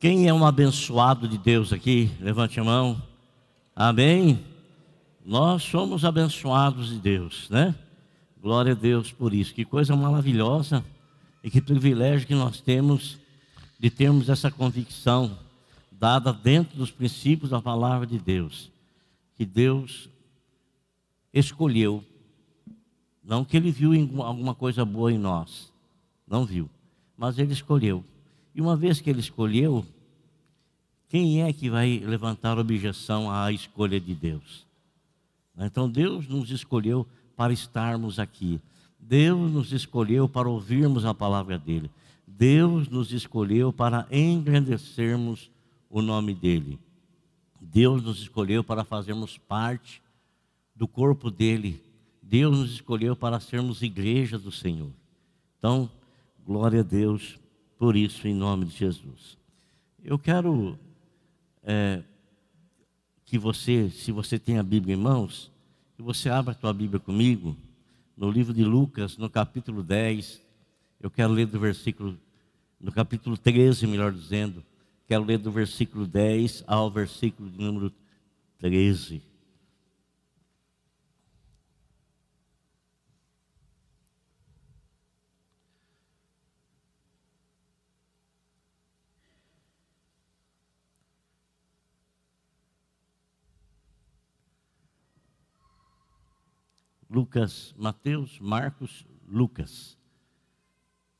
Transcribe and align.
Quem 0.00 0.28
é 0.28 0.32
um 0.32 0.46
abençoado 0.46 1.26
de 1.26 1.36
Deus 1.36 1.72
aqui? 1.72 2.08
Levante 2.20 2.60
a 2.60 2.62
mão. 2.62 3.02
Amém? 3.74 4.38
Nós 5.26 5.64
somos 5.64 6.04
abençoados 6.04 6.90
de 6.90 7.00
Deus, 7.00 7.50
né? 7.50 7.74
Glória 8.40 8.74
a 8.74 8.76
Deus 8.76 9.10
por 9.10 9.34
isso. 9.34 9.52
Que 9.52 9.64
coisa 9.64 9.96
maravilhosa 9.96 10.84
e 11.42 11.50
que 11.50 11.60
privilégio 11.60 12.28
que 12.28 12.34
nós 12.34 12.60
temos 12.60 13.18
de 13.76 13.90
termos 13.90 14.28
essa 14.28 14.52
convicção 14.52 15.36
dada 15.90 16.32
dentro 16.32 16.78
dos 16.78 16.92
princípios 16.92 17.50
da 17.50 17.60
palavra 17.60 18.06
de 18.06 18.20
Deus. 18.20 18.70
Que 19.36 19.44
Deus 19.44 20.08
escolheu, 21.34 22.04
não 23.24 23.44
que 23.44 23.56
ele 23.56 23.72
viu 23.72 23.90
alguma 24.22 24.54
coisa 24.54 24.84
boa 24.84 25.12
em 25.12 25.18
nós, 25.18 25.72
não 26.24 26.44
viu, 26.44 26.70
mas 27.16 27.36
ele 27.36 27.52
escolheu 27.52 28.04
e 28.54 28.60
uma 28.60 28.76
vez 28.76 29.00
que 29.00 29.08
ele 29.08 29.20
escolheu, 29.20 29.84
quem 31.08 31.42
é 31.42 31.52
que 31.52 31.70
vai 31.70 31.98
levantar 31.98 32.58
objeção 32.58 33.30
à 33.30 33.50
escolha 33.50 33.98
de 34.00 34.14
Deus? 34.14 34.66
Então 35.56 35.88
Deus 35.88 36.28
nos 36.28 36.50
escolheu 36.50 37.06
para 37.36 37.52
estarmos 37.52 38.18
aqui. 38.18 38.60
Deus 38.98 39.50
nos 39.50 39.72
escolheu 39.72 40.28
para 40.28 40.48
ouvirmos 40.48 41.04
a 41.04 41.14
palavra 41.14 41.58
dele. 41.58 41.90
Deus 42.26 42.88
nos 42.88 43.12
escolheu 43.12 43.72
para 43.72 44.06
engrandecermos 44.10 45.50
o 45.88 46.02
nome 46.02 46.34
dele. 46.34 46.78
Deus 47.60 48.02
nos 48.02 48.20
escolheu 48.20 48.62
para 48.62 48.84
fazermos 48.84 49.38
parte 49.38 50.02
do 50.76 50.86
corpo 50.86 51.30
dele. 51.30 51.82
Deus 52.22 52.58
nos 52.58 52.72
escolheu 52.72 53.16
para 53.16 53.40
sermos 53.40 53.82
igreja 53.82 54.38
do 54.38 54.52
Senhor. 54.52 54.90
Então, 55.58 55.90
glória 56.44 56.80
a 56.80 56.84
Deus 56.84 57.38
por 57.78 57.96
isso, 57.96 58.26
em 58.26 58.34
nome 58.34 58.66
de 58.66 58.76
Jesus. 58.76 59.38
Eu 60.04 60.18
quero 60.18 60.78
é, 61.62 62.02
que 63.24 63.38
você, 63.38 63.88
se 63.90 64.10
você 64.10 64.38
tem 64.38 64.58
a 64.58 64.62
Bíblia 64.62 64.94
em 64.94 64.98
mãos, 64.98 65.50
que 65.96 66.02
você 66.02 66.28
abra 66.28 66.52
a 66.52 66.54
tua 66.54 66.72
Bíblia 66.72 66.98
comigo, 66.98 67.56
no 68.16 68.30
livro 68.30 68.52
de 68.52 68.64
Lucas, 68.64 69.16
no 69.16 69.30
capítulo 69.30 69.82
10. 69.82 70.42
Eu 71.00 71.10
quero 71.10 71.32
ler 71.32 71.46
do 71.46 71.60
versículo, 71.60 72.18
no 72.80 72.90
capítulo 72.90 73.38
13, 73.38 73.86
melhor 73.86 74.12
dizendo, 74.12 74.64
quero 75.06 75.24
ler 75.24 75.38
do 75.38 75.52
versículo 75.52 76.04
10 76.04 76.64
ao 76.66 76.90
versículo 76.90 77.48
de 77.48 77.58
número 77.58 77.92
13. 78.58 79.22
Lucas, 97.18 97.74
Mateus, 97.76 98.38
Marcos, 98.38 99.04
Lucas, 99.26 99.98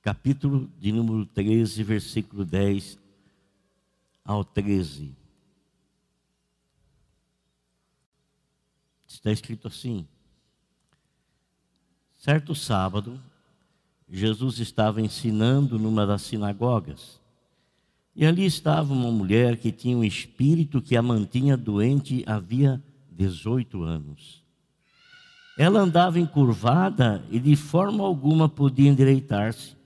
capítulo 0.01 0.71
de 0.79 0.93
número 0.93 1.27
13, 1.27 1.83
versículo 1.83 2.45
10 2.45 2.97
ao 4.25 4.45
13. 4.45 5.13
Está 9.09 9.33
escrito 9.33 9.67
assim: 9.67 10.07
Certo 12.17 12.55
sábado, 12.55 13.21
Jesus 14.09 14.61
estava 14.61 15.01
ensinando 15.03 15.81
numa 15.81 16.07
das 16.07 16.23
sinagogas. 16.23 17.21
E 18.15 18.25
ali 18.25 18.47
estava 18.47 18.93
uma 18.93 19.11
mulher 19.11 19.56
que 19.56 19.72
tinha 19.72 19.97
um 19.97 20.05
espírito 20.05 20.81
que 20.81 20.97
a 20.97 21.03
mantinha 21.03 21.56
doente 21.56 22.22
havia 22.25 22.81
18 23.11 23.83
anos. 23.83 24.47
Ela 25.59 25.81
andava 25.81 26.21
encurvada 26.21 27.21
e 27.33 27.41
de 27.41 27.57
forma 27.57 28.05
alguma 28.05 28.49
podia 28.49 28.89
endireitar-se. 28.89 29.77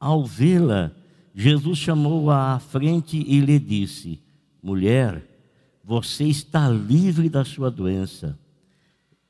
Ao 0.00 0.24
vê-la, 0.24 0.90
Jesus 1.34 1.76
chamou-a 1.76 2.54
à 2.54 2.58
frente 2.58 3.18
e 3.18 3.38
lhe 3.40 3.58
disse: 3.58 4.18
Mulher, 4.62 5.22
você 5.84 6.24
está 6.24 6.66
livre 6.70 7.28
da 7.28 7.44
sua 7.44 7.70
doença. 7.70 8.38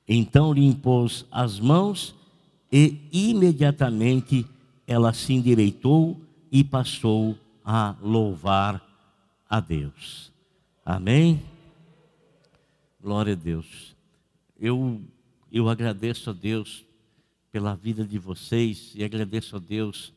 Então 0.07 0.53
lhe 0.53 0.65
impôs 0.65 1.27
as 1.33 1.59
mãos 1.59 2.15
e 2.71 3.01
imediatamente 3.13 4.47
ela 4.87 5.13
se 5.13 5.35
endireitou 5.35 6.21
e 6.51 6.63
passou 6.63 7.37
a 7.65 7.97
louvar 8.01 8.81
a 9.51 9.59
Deus. 9.59 10.31
Amém? 10.85 11.43
Glória 13.03 13.33
a 13.33 13.37
Deus. 13.37 13.97
Eu 14.59 15.01
eu 15.51 15.69
agradeço 15.69 16.31
a 16.31 16.33
Deus 16.33 16.85
pela 17.51 17.75
vida 17.75 18.05
de 18.05 18.19
vocês 18.19 18.93
e 18.95 19.05
agradeço 19.05 19.57
a 19.57 19.59
Deus 19.59 20.13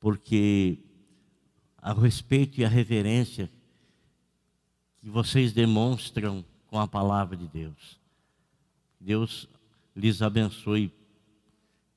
porque 0.00 0.78
a 1.78 1.92
respeito 1.92 2.60
e 2.60 2.64
a 2.64 2.68
reverência 2.68 3.50
que 5.00 5.08
vocês 5.08 5.52
demonstram 5.52 6.44
com 6.66 6.78
a 6.78 6.86
palavra 6.86 7.36
de 7.36 7.46
Deus. 7.48 7.98
Deus 9.00 9.48
lhes 9.94 10.22
abençoe 10.22 10.92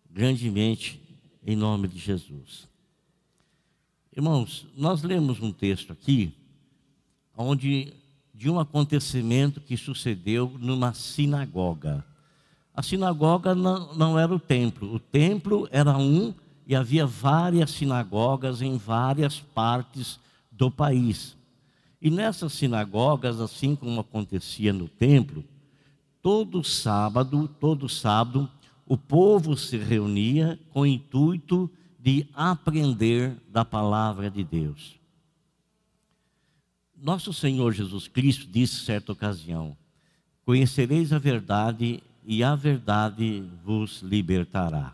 grandemente 0.09 1.01
em 1.45 1.55
nome 1.55 1.87
de 1.87 1.97
Jesus. 1.97 2.67
Irmãos, 4.15 4.67
nós 4.75 5.03
lemos 5.03 5.39
um 5.39 5.51
texto 5.51 5.93
aqui 5.93 6.33
onde 7.35 7.93
de 8.33 8.49
um 8.49 8.59
acontecimento 8.59 9.61
que 9.61 9.77
sucedeu 9.77 10.57
numa 10.59 10.93
sinagoga. 10.93 12.05
A 12.73 12.81
sinagoga 12.81 13.53
não, 13.53 13.93
não 13.93 14.19
era 14.19 14.33
o 14.33 14.39
templo, 14.39 14.93
o 14.93 14.99
templo 14.99 15.67
era 15.71 15.97
um 15.97 16.33
e 16.65 16.75
havia 16.75 17.05
várias 17.05 17.71
sinagogas 17.71 18.61
em 18.61 18.77
várias 18.77 19.39
partes 19.39 20.19
do 20.51 20.71
país. 20.71 21.35
E 22.01 22.09
nessas 22.09 22.53
sinagogas, 22.53 23.39
assim 23.39 23.75
como 23.75 23.99
acontecia 23.99 24.71
no 24.71 24.87
templo, 24.87 25.43
todo 26.21 26.63
sábado, 26.63 27.47
todo 27.59 27.89
sábado, 27.89 28.49
o 28.85 28.97
povo 28.97 29.55
se 29.57 29.77
reunia 29.77 30.59
com 30.71 30.81
o 30.81 30.85
intuito 30.85 31.69
de 31.99 32.27
aprender 32.33 33.35
da 33.49 33.63
palavra 33.63 34.29
de 34.29 34.43
Deus. 34.43 34.99
Nosso 36.95 37.33
Senhor 37.33 37.73
Jesus 37.73 38.07
Cristo 38.07 38.47
disse 38.47 38.85
certa 38.85 39.11
ocasião: 39.11 39.75
Conhecereis 40.45 41.13
a 41.13 41.19
verdade 41.19 42.01
e 42.31 42.45
a 42.45 42.55
verdade 42.55 43.43
vos 43.61 44.01
libertará. 44.01 44.93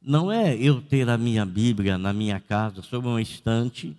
Não 0.00 0.30
é 0.30 0.54
eu 0.54 0.80
ter 0.80 1.08
a 1.08 1.18
minha 1.18 1.44
Bíblia 1.44 1.98
na 1.98 2.12
minha 2.12 2.38
casa, 2.38 2.80
sobre 2.80 3.08
uma 3.08 3.20
estante, 3.20 3.96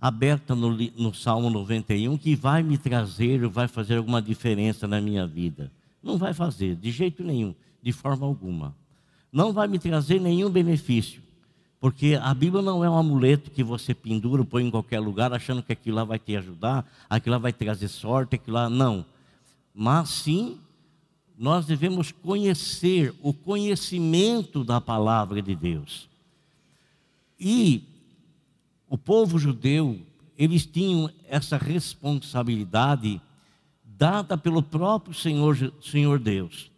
aberta 0.00 0.54
no, 0.54 0.70
no 0.70 1.12
Salmo 1.12 1.50
91, 1.50 2.16
que 2.16 2.36
vai 2.36 2.62
me 2.62 2.78
trazer, 2.78 3.44
vai 3.48 3.66
fazer 3.66 3.96
alguma 3.96 4.22
diferença 4.22 4.86
na 4.86 5.00
minha 5.00 5.26
vida. 5.26 5.68
Não 6.00 6.16
vai 6.16 6.32
fazer, 6.32 6.76
de 6.76 6.92
jeito 6.92 7.24
nenhum, 7.24 7.52
de 7.82 7.90
forma 7.90 8.24
alguma. 8.24 8.72
Não 9.32 9.52
vai 9.52 9.66
me 9.66 9.80
trazer 9.80 10.20
nenhum 10.20 10.48
benefício. 10.48 11.20
Porque 11.80 12.16
a 12.22 12.32
Bíblia 12.32 12.62
não 12.62 12.84
é 12.84 12.88
um 12.88 12.96
amuleto 12.96 13.50
que 13.50 13.64
você 13.64 13.92
pendura, 13.92 14.44
põe 14.44 14.64
em 14.64 14.70
qualquer 14.70 15.00
lugar, 15.00 15.32
achando 15.32 15.60
que 15.60 15.72
aquilo 15.72 15.96
lá 15.96 16.04
vai 16.04 16.20
te 16.20 16.36
ajudar, 16.36 16.88
aquilo 17.10 17.32
lá 17.32 17.38
vai 17.38 17.52
trazer 17.52 17.88
sorte, 17.88 18.36
aquilo 18.36 18.54
lá. 18.54 18.70
Não 18.70 19.04
mas 19.74 20.08
sim 20.08 20.60
nós 21.36 21.66
devemos 21.66 22.12
conhecer 22.12 23.12
o 23.20 23.32
conhecimento 23.34 24.62
da 24.62 24.80
palavra 24.80 25.42
de 25.42 25.54
Deus. 25.56 26.08
E 27.38 27.82
o 28.88 28.96
povo 28.96 29.36
judeu, 29.38 30.00
eles 30.38 30.64
tinham 30.64 31.10
essa 31.28 31.56
responsabilidade 31.56 33.20
dada 33.84 34.38
pelo 34.38 34.62
próprio 34.62 35.12
Senhor, 35.12 35.72
Senhor 35.82 36.20
Deus. 36.20 36.70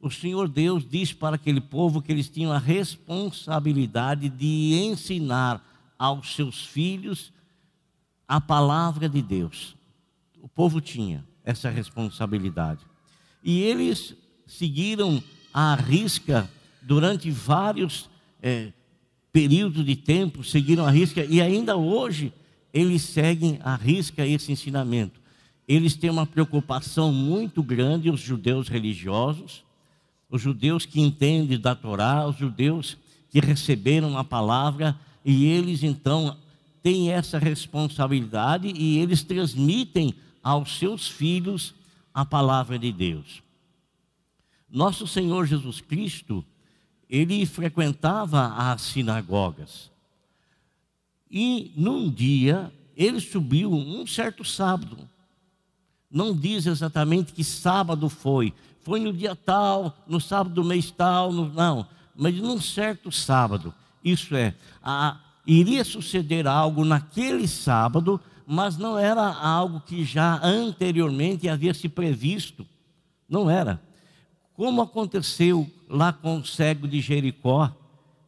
O 0.00 0.10
Senhor 0.10 0.48
Deus 0.48 0.86
diz 0.88 1.12
para 1.12 1.36
aquele 1.36 1.60
povo 1.60 2.00
que 2.00 2.12
eles 2.12 2.28
tinham 2.28 2.52
a 2.52 2.58
responsabilidade 2.58 4.28
de 4.28 4.74
ensinar 4.74 5.64
aos 5.98 6.36
seus 6.36 6.64
filhos 6.64 7.32
a 8.28 8.40
palavra 8.40 9.08
de 9.08 9.20
Deus. 9.20 9.74
O 10.40 10.48
povo 10.48 10.80
tinha 10.80 11.24
essa 11.44 11.68
responsabilidade. 11.70 12.80
E 13.42 13.60
eles 13.60 14.14
seguiram 14.46 15.22
à 15.52 15.74
risca 15.74 16.50
durante 16.82 17.30
vários 17.30 18.08
é, 18.42 18.72
períodos 19.32 19.84
de 19.84 19.96
tempo, 19.96 20.42
seguiram 20.42 20.86
à 20.86 20.90
risca, 20.90 21.24
e 21.24 21.40
ainda 21.40 21.76
hoje 21.76 22.32
eles 22.72 23.02
seguem 23.02 23.58
à 23.62 23.76
risca 23.76 24.26
esse 24.26 24.50
ensinamento. 24.50 25.20
Eles 25.66 25.94
têm 25.94 26.10
uma 26.10 26.26
preocupação 26.26 27.12
muito 27.12 27.62
grande, 27.62 28.10
os 28.10 28.20
judeus 28.20 28.68
religiosos, 28.68 29.64
os 30.28 30.42
judeus 30.42 30.84
que 30.84 31.00
entendem 31.00 31.58
da 31.58 31.74
Torá, 31.74 32.26
os 32.26 32.36
judeus 32.36 32.96
que 33.30 33.40
receberam 33.40 34.18
a 34.18 34.24
palavra 34.24 34.98
e 35.24 35.46
eles 35.46 35.82
então 35.82 36.36
têm 36.82 37.10
essa 37.10 37.38
responsabilidade 37.38 38.68
e 38.68 38.98
eles 38.98 39.22
transmitem 39.22 40.14
aos 40.44 40.78
seus 40.78 41.08
filhos 41.08 41.74
a 42.12 42.24
palavra 42.24 42.78
de 42.78 42.92
Deus. 42.92 43.42
Nosso 44.70 45.06
Senhor 45.06 45.46
Jesus 45.46 45.80
Cristo, 45.80 46.44
ele 47.08 47.46
frequentava 47.46 48.54
as 48.54 48.82
sinagogas. 48.82 49.90
E 51.30 51.72
num 51.76 52.10
dia, 52.10 52.72
ele 52.96 53.20
subiu 53.20 53.72
um 53.72 54.06
certo 54.06 54.44
sábado. 54.44 54.98
Não 56.10 56.36
diz 56.36 56.66
exatamente 56.66 57.32
que 57.32 57.42
sábado 57.42 58.08
foi. 58.08 58.52
Foi 58.82 59.00
no 59.00 59.12
dia 59.12 59.34
tal, 59.34 59.96
no 60.06 60.20
sábado 60.20 60.54
do 60.54 60.64
mês 60.64 60.90
tal, 60.90 61.32
no, 61.32 61.48
não. 61.48 61.86
Mas 62.14 62.36
num 62.36 62.60
certo 62.60 63.10
sábado. 63.10 63.74
Isso 64.04 64.36
é, 64.36 64.54
a, 64.82 65.18
iria 65.46 65.82
suceder 65.84 66.46
algo 66.46 66.84
naquele 66.84 67.48
sábado, 67.48 68.20
mas 68.46 68.76
não 68.76 68.98
era 68.98 69.22
algo 69.22 69.80
que 69.80 70.04
já 70.04 70.40
anteriormente 70.42 71.48
havia 71.48 71.72
se 71.72 71.88
previsto. 71.88 72.66
Não 73.28 73.48
era. 73.48 73.80
Como 74.54 74.82
aconteceu 74.82 75.70
lá 75.88 76.12
com 76.12 76.38
o 76.38 76.44
cego 76.44 76.86
de 76.86 77.00
Jericó, 77.00 77.74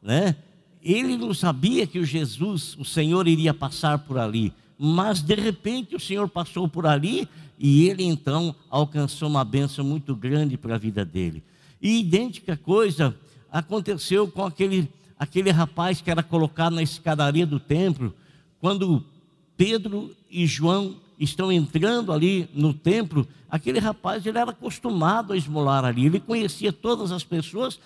né? 0.03 0.37
Ele 0.83 1.17
não 1.17 1.35
sabia 1.35 1.87
que 1.87 1.99
o 1.99 2.05
Jesus, 2.05 2.77
o 2.79 2.85
Senhor, 2.85 3.27
iria 3.27 3.53
passar 3.53 3.99
por 3.99 4.19
ali, 4.19 4.53
mas 4.79 5.21
de 5.21 5.35
repente 5.35 5.97
o 5.97 6.01
Senhor 6.01 6.29
passou 6.29 6.69
por 6.69 6.87
ali 6.87 7.29
e 7.59 7.89
ele 7.89 8.05
então 8.05 8.55
alcançou 8.71 9.29
uma 9.29 9.45
bênção 9.45 9.85
muito 9.85 10.15
grande 10.15 10.57
para 10.57 10.77
a 10.77 10.79
vida 10.79 11.05
dele. 11.05 11.43
E 11.83 12.01
idêntica 12.01 12.57
coisa 12.57 13.17
aconteceu 13.51 14.29
com 14.29 14.45
aquele 14.45 14.89
aquele 15.19 15.51
rapaz 15.51 16.01
que 16.01 16.11
era 16.11 16.23
colocado 16.23 16.75
na 16.75 16.83
escadaria 16.83 17.47
do 17.47 17.59
templo, 17.59 18.15
quando 18.61 19.05
Pedro 19.56 20.14
e 20.31 20.47
João 20.47 20.97
estão 21.19 21.50
entrando 21.50 22.12
ali 22.12 22.49
no 22.55 22.75
templo, 22.75 23.26
aquele 23.49 23.79
rapaz 23.79 24.25
ele 24.26 24.38
era 24.38 24.50
acostumado 24.50 25.32
a 25.32 25.37
esmolar 25.37 25.85
ali, 25.85 26.06
ele 26.06 26.20
conhecia 26.20 26.73
todas 26.73 27.11
as 27.11 27.25
pessoas, 27.25 27.79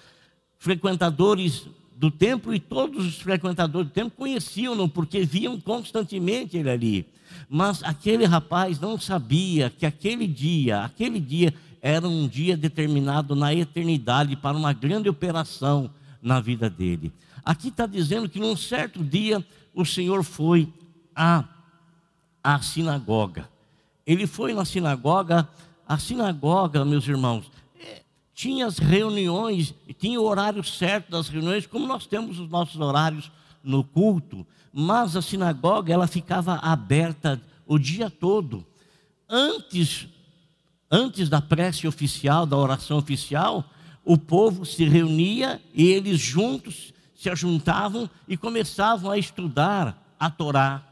frequentadores 0.58 1.66
do 1.94 2.10
templo, 2.10 2.54
e 2.54 2.58
todos 2.58 3.06
os 3.06 3.20
frequentadores 3.20 3.88
do 3.88 3.92
templo 3.92 4.12
conheciam-no, 4.16 4.88
porque 4.88 5.24
viam 5.24 5.60
constantemente 5.60 6.56
ele 6.56 6.70
ali. 6.70 7.06
Mas 7.48 7.82
aquele 7.82 8.24
rapaz 8.24 8.80
não 8.80 8.98
sabia 8.98 9.70
que 9.70 9.86
aquele 9.86 10.26
dia, 10.26 10.82
aquele 10.82 11.20
dia 11.20 11.54
era 11.80 12.06
um 12.06 12.26
dia 12.26 12.56
determinado 12.56 13.34
na 13.34 13.54
eternidade 13.54 14.36
para 14.36 14.56
uma 14.56 14.72
grande 14.72 15.08
operação 15.08 15.90
na 16.22 16.40
vida 16.40 16.68
dele. 16.68 17.12
Aqui 17.44 17.68
está 17.68 17.86
dizendo 17.86 18.28
que 18.28 18.38
num 18.38 18.56
certo 18.56 19.02
dia 19.02 19.44
o 19.74 19.84
Senhor 19.84 20.22
foi 20.22 20.68
à, 21.14 21.44
à 22.42 22.60
sinagoga. 22.60 23.48
Ele 24.06 24.26
foi 24.26 24.52
na 24.52 24.64
sinagoga, 24.64 25.48
a 25.86 25.98
sinagoga, 25.98 26.84
meus 26.84 27.06
irmãos, 27.06 27.50
é, 27.78 28.02
tinha 28.34 28.66
as 28.66 28.78
reuniões, 28.78 29.74
tinha 29.98 30.20
o 30.20 30.24
horário 30.24 30.62
certo 30.64 31.10
das 31.10 31.28
reuniões, 31.28 31.66
como 31.66 31.86
nós 31.86 32.06
temos 32.06 32.38
os 32.38 32.48
nossos 32.48 32.80
horários 32.80 33.30
no 33.62 33.84
culto, 33.84 34.46
mas 34.72 35.16
a 35.16 35.22
sinagoga 35.22 35.92
ela 35.92 36.06
ficava 36.06 36.54
aberta 36.56 37.40
o 37.66 37.78
dia 37.78 38.10
todo. 38.10 38.64
Antes, 39.28 40.08
antes 40.90 41.28
da 41.28 41.40
prece 41.40 41.86
oficial, 41.86 42.46
da 42.46 42.56
oração 42.56 42.98
oficial, 42.98 43.64
o 44.04 44.16
povo 44.16 44.64
se 44.64 44.84
reunia 44.84 45.60
e 45.74 45.86
eles 45.86 46.20
juntos 46.20 46.92
se 47.14 47.28
ajuntavam 47.28 48.08
e 48.26 48.36
começavam 48.36 49.10
a 49.10 49.18
estudar 49.18 50.14
a 50.18 50.30
Torá. 50.30 50.82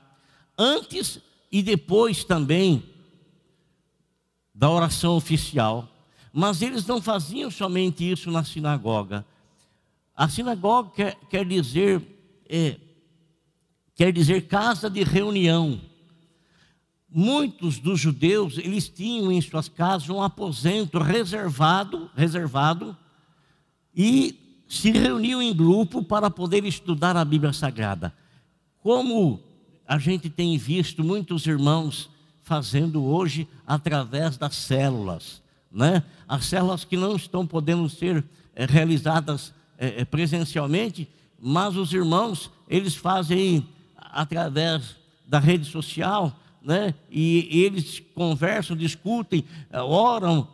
Antes 0.57 1.21
e 1.51 1.63
depois 1.63 2.25
também 2.25 2.83
da 4.55 4.69
oração 4.71 5.17
oficial. 5.17 5.89
Mas 6.33 6.63
eles 6.63 6.87
não 6.87 7.01
faziam 7.01 7.51
somente 7.51 8.11
isso 8.11 8.31
na 8.31 8.45
sinagoga. 8.45 9.25
A 10.15 10.29
sinagoga 10.29 10.91
quer, 10.91 11.17
quer 11.31 11.47
dizer 11.47 12.03
é, 12.49 12.77
quer 13.95 14.13
dizer 14.13 14.47
casa 14.47 14.91
de 14.91 15.03
reunião. 15.03 15.81
Muitos 17.11 17.79
dos 17.79 17.99
judeus 18.01 18.59
eles 18.59 18.89
tinham 18.89 19.33
em 19.33 19.41
suas 19.41 19.69
casas 19.69 20.11
um 20.11 20.23
aposento 20.23 20.99
reservado, 20.99 22.11
reservado 22.15 22.97
e 23.95 24.65
se 24.69 24.91
reuniam 24.91 25.41
em 25.41 25.55
grupo 25.55 26.03
para 26.03 26.31
poder 26.31 26.65
estudar 26.65 27.17
a 27.17 27.25
Bíblia 27.25 27.53
Sagrada. 27.53 28.15
Como 28.83 29.48
a 29.89 29.97
gente 29.97 30.29
tem 30.29 30.59
visto 30.59 31.03
muitos 31.03 31.47
irmãos 31.47 32.11
fazendo 32.43 33.03
hoje 33.03 33.49
através 33.67 34.37
das 34.37 34.55
células, 34.55 35.41
né? 35.73 36.03
As 36.29 36.45
células 36.45 36.85
que 36.85 36.95
não 36.95 37.17
estão 37.17 37.47
podendo 37.47 37.89
ser 37.89 38.23
é, 38.55 38.67
realizadas 38.67 39.55
é, 39.79 40.05
presencialmente, 40.05 41.09
mas 41.41 41.75
os 41.75 41.91
irmãos 41.95 42.51
eles 42.69 42.95
fazem 42.95 43.67
através 43.97 44.97
da 45.27 45.39
rede 45.39 45.65
social, 45.65 46.39
né? 46.63 46.95
E, 47.11 47.49
e 47.51 47.65
eles 47.65 48.03
conversam, 48.15 48.77
discutem, 48.77 49.43
oram, 49.73 50.49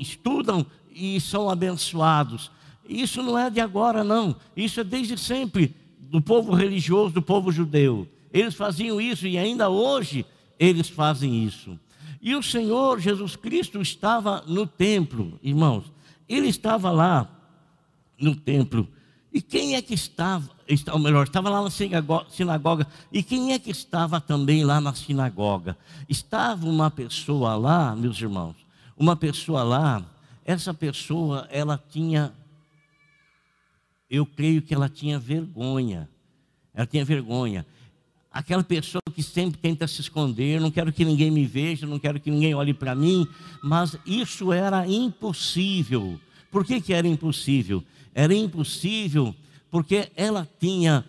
estudam 0.00 0.66
e 0.92 1.20
são 1.20 1.48
abençoados. 1.48 2.50
Isso 2.88 3.22
não 3.22 3.38
é 3.38 3.48
de 3.48 3.60
agora, 3.60 4.02
não. 4.02 4.34
Isso 4.56 4.80
é 4.80 4.84
desde 4.84 5.16
sempre 5.16 5.76
do 6.00 6.20
povo 6.20 6.52
religioso, 6.52 7.14
do 7.14 7.22
povo 7.22 7.52
judeu. 7.52 8.08
Eles 8.32 8.54
faziam 8.54 9.00
isso 9.00 9.26
e 9.26 9.36
ainda 9.38 9.68
hoje 9.68 10.24
eles 10.58 10.88
fazem 10.88 11.44
isso. 11.44 11.78
E 12.20 12.34
o 12.34 12.42
Senhor 12.42 13.00
Jesus 13.00 13.36
Cristo 13.36 13.80
estava 13.80 14.44
no 14.46 14.66
templo, 14.66 15.38
irmãos. 15.42 15.90
Ele 16.28 16.48
estava 16.48 16.90
lá 16.90 17.28
no 18.18 18.36
templo. 18.36 18.86
E 19.32 19.40
quem 19.40 19.76
é 19.76 19.82
que 19.82 19.94
estava, 19.94 20.50
ou 20.92 20.98
melhor, 20.98 21.24
estava 21.24 21.48
lá 21.48 21.62
na 21.62 21.70
sinagoga, 21.70 22.86
e 23.12 23.22
quem 23.22 23.52
é 23.52 23.58
que 23.58 23.70
estava 23.70 24.20
também 24.20 24.64
lá 24.64 24.80
na 24.80 24.92
sinagoga? 24.92 25.78
Estava 26.08 26.66
uma 26.66 26.90
pessoa 26.90 27.54
lá, 27.54 27.94
meus 27.94 28.20
irmãos, 28.20 28.56
uma 28.96 29.14
pessoa 29.14 29.62
lá, 29.62 30.04
essa 30.44 30.74
pessoa, 30.74 31.46
ela 31.50 31.80
tinha 31.90 32.34
eu 34.10 34.26
creio 34.26 34.60
que 34.60 34.74
ela 34.74 34.88
tinha 34.88 35.20
vergonha. 35.20 36.10
Ela 36.74 36.86
tinha 36.86 37.04
vergonha. 37.04 37.64
Aquela 38.32 38.62
pessoa 38.62 39.02
que 39.12 39.22
sempre 39.22 39.60
tenta 39.60 39.88
se 39.88 40.00
esconder, 40.00 40.60
não 40.60 40.70
quero 40.70 40.92
que 40.92 41.04
ninguém 41.04 41.30
me 41.30 41.44
veja, 41.44 41.86
não 41.86 41.98
quero 41.98 42.20
que 42.20 42.30
ninguém 42.30 42.54
olhe 42.54 42.72
para 42.72 42.94
mim, 42.94 43.26
mas 43.62 43.96
isso 44.06 44.52
era 44.52 44.86
impossível. 44.86 46.20
Por 46.50 46.64
que, 46.64 46.80
que 46.80 46.92
era 46.92 47.08
impossível? 47.08 47.82
Era 48.14 48.32
impossível 48.34 49.34
porque 49.70 50.10
ela 50.16 50.48
tinha, 50.58 51.04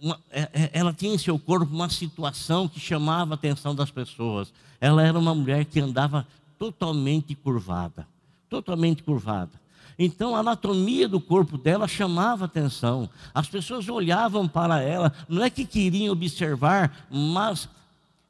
uma, 0.00 0.18
é, 0.30 0.42
é, 0.52 0.70
ela 0.72 0.92
tinha 0.92 1.14
em 1.14 1.18
seu 1.18 1.38
corpo 1.38 1.72
uma 1.72 1.88
situação 1.88 2.68
que 2.68 2.80
chamava 2.80 3.34
a 3.34 3.36
atenção 3.36 3.74
das 3.74 3.90
pessoas. 3.90 4.52
Ela 4.80 5.02
era 5.06 5.18
uma 5.18 5.34
mulher 5.34 5.64
que 5.64 5.80
andava 5.80 6.26
totalmente 6.58 7.34
curvada, 7.34 8.06
totalmente 8.48 9.02
curvada. 9.02 9.61
Então 10.04 10.34
a 10.34 10.40
anatomia 10.40 11.08
do 11.08 11.20
corpo 11.20 11.56
dela 11.56 11.86
chamava 11.86 12.46
atenção. 12.46 13.08
As 13.32 13.46
pessoas 13.46 13.88
olhavam 13.88 14.48
para 14.48 14.82
ela, 14.82 15.12
não 15.28 15.44
é 15.44 15.48
que 15.48 15.64
queriam 15.64 16.12
observar, 16.12 17.06
mas 17.08 17.68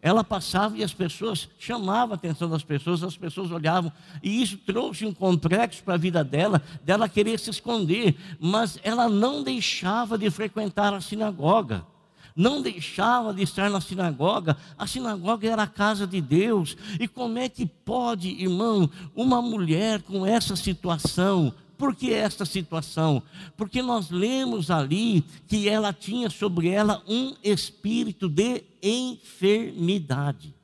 ela 0.03 0.23
passava 0.23 0.77
e 0.77 0.85
as 0.85 0.93
pessoas 0.93 1.49
chamavam 1.59 2.13
a 2.13 2.17
atenção 2.17 2.51
das 2.51 2.63
pessoas, 2.63 3.03
as 3.03 3.17
pessoas 3.17 3.51
olhavam, 3.51 3.91
e 4.23 4.43
isso 4.43 4.59
trouxe 4.59 5.07
um 5.07 5.15
complexo 5.15 5.83
para 5.83 5.95
a 5.95 5.97
vida 5.97 6.23
dela, 6.23 6.61
dela 6.85 7.09
querer 7.09 7.39
se 7.39 7.49
esconder, 7.49 8.17
mas 8.39 8.79
ela 8.83 9.09
não 9.09 9.43
deixava 9.43 10.19
de 10.19 10.29
frequentar 10.29 10.93
a 10.93 11.01
sinagoga 11.01 11.87
não 12.35 12.63
deixava 12.63 13.33
de 13.33 13.43
estar 13.43 13.71
na 13.71 13.81
sinagoga. 13.81 14.57
A 14.79 14.87
sinagoga 14.87 15.49
era 15.49 15.65
a 15.65 15.67
casa 15.67 16.07
de 16.07 16.21
Deus. 16.21 16.77
E 16.99 17.07
como 17.07 17.39
é 17.39 17.49
que 17.49 17.67
pode, 17.67 18.29
irmão, 18.29 18.89
uma 19.15 19.43
mulher 19.43 20.03
com 20.03 20.25
essa 20.25 20.57
situação? 20.57 21.53
Por 21.83 21.97
que 21.97 22.13
essa 22.13 22.45
situação? 22.45 23.21
Porque 23.57 23.83
nós 23.83 24.09
lemos 24.09 24.71
ali 24.71 25.25
que 25.49 25.69
ela 25.69 25.93
tinha 25.93 26.31
sobre 26.31 26.69
ela 26.69 27.03
um 27.09 27.35
espírito 27.43 28.29
de 28.29 28.63
enfermidade. 28.81 30.55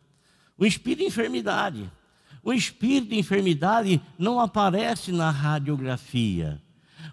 O 0.56 0.64
espírito 0.64 1.00
de 1.00 1.06
enfermidade. 1.06 1.90
O 2.40 2.52
espírito 2.52 3.08
de 3.08 3.18
enfermidade 3.18 4.00
não 4.16 4.38
aparece 4.38 5.10
na 5.10 5.28
radiografia. 5.28 6.62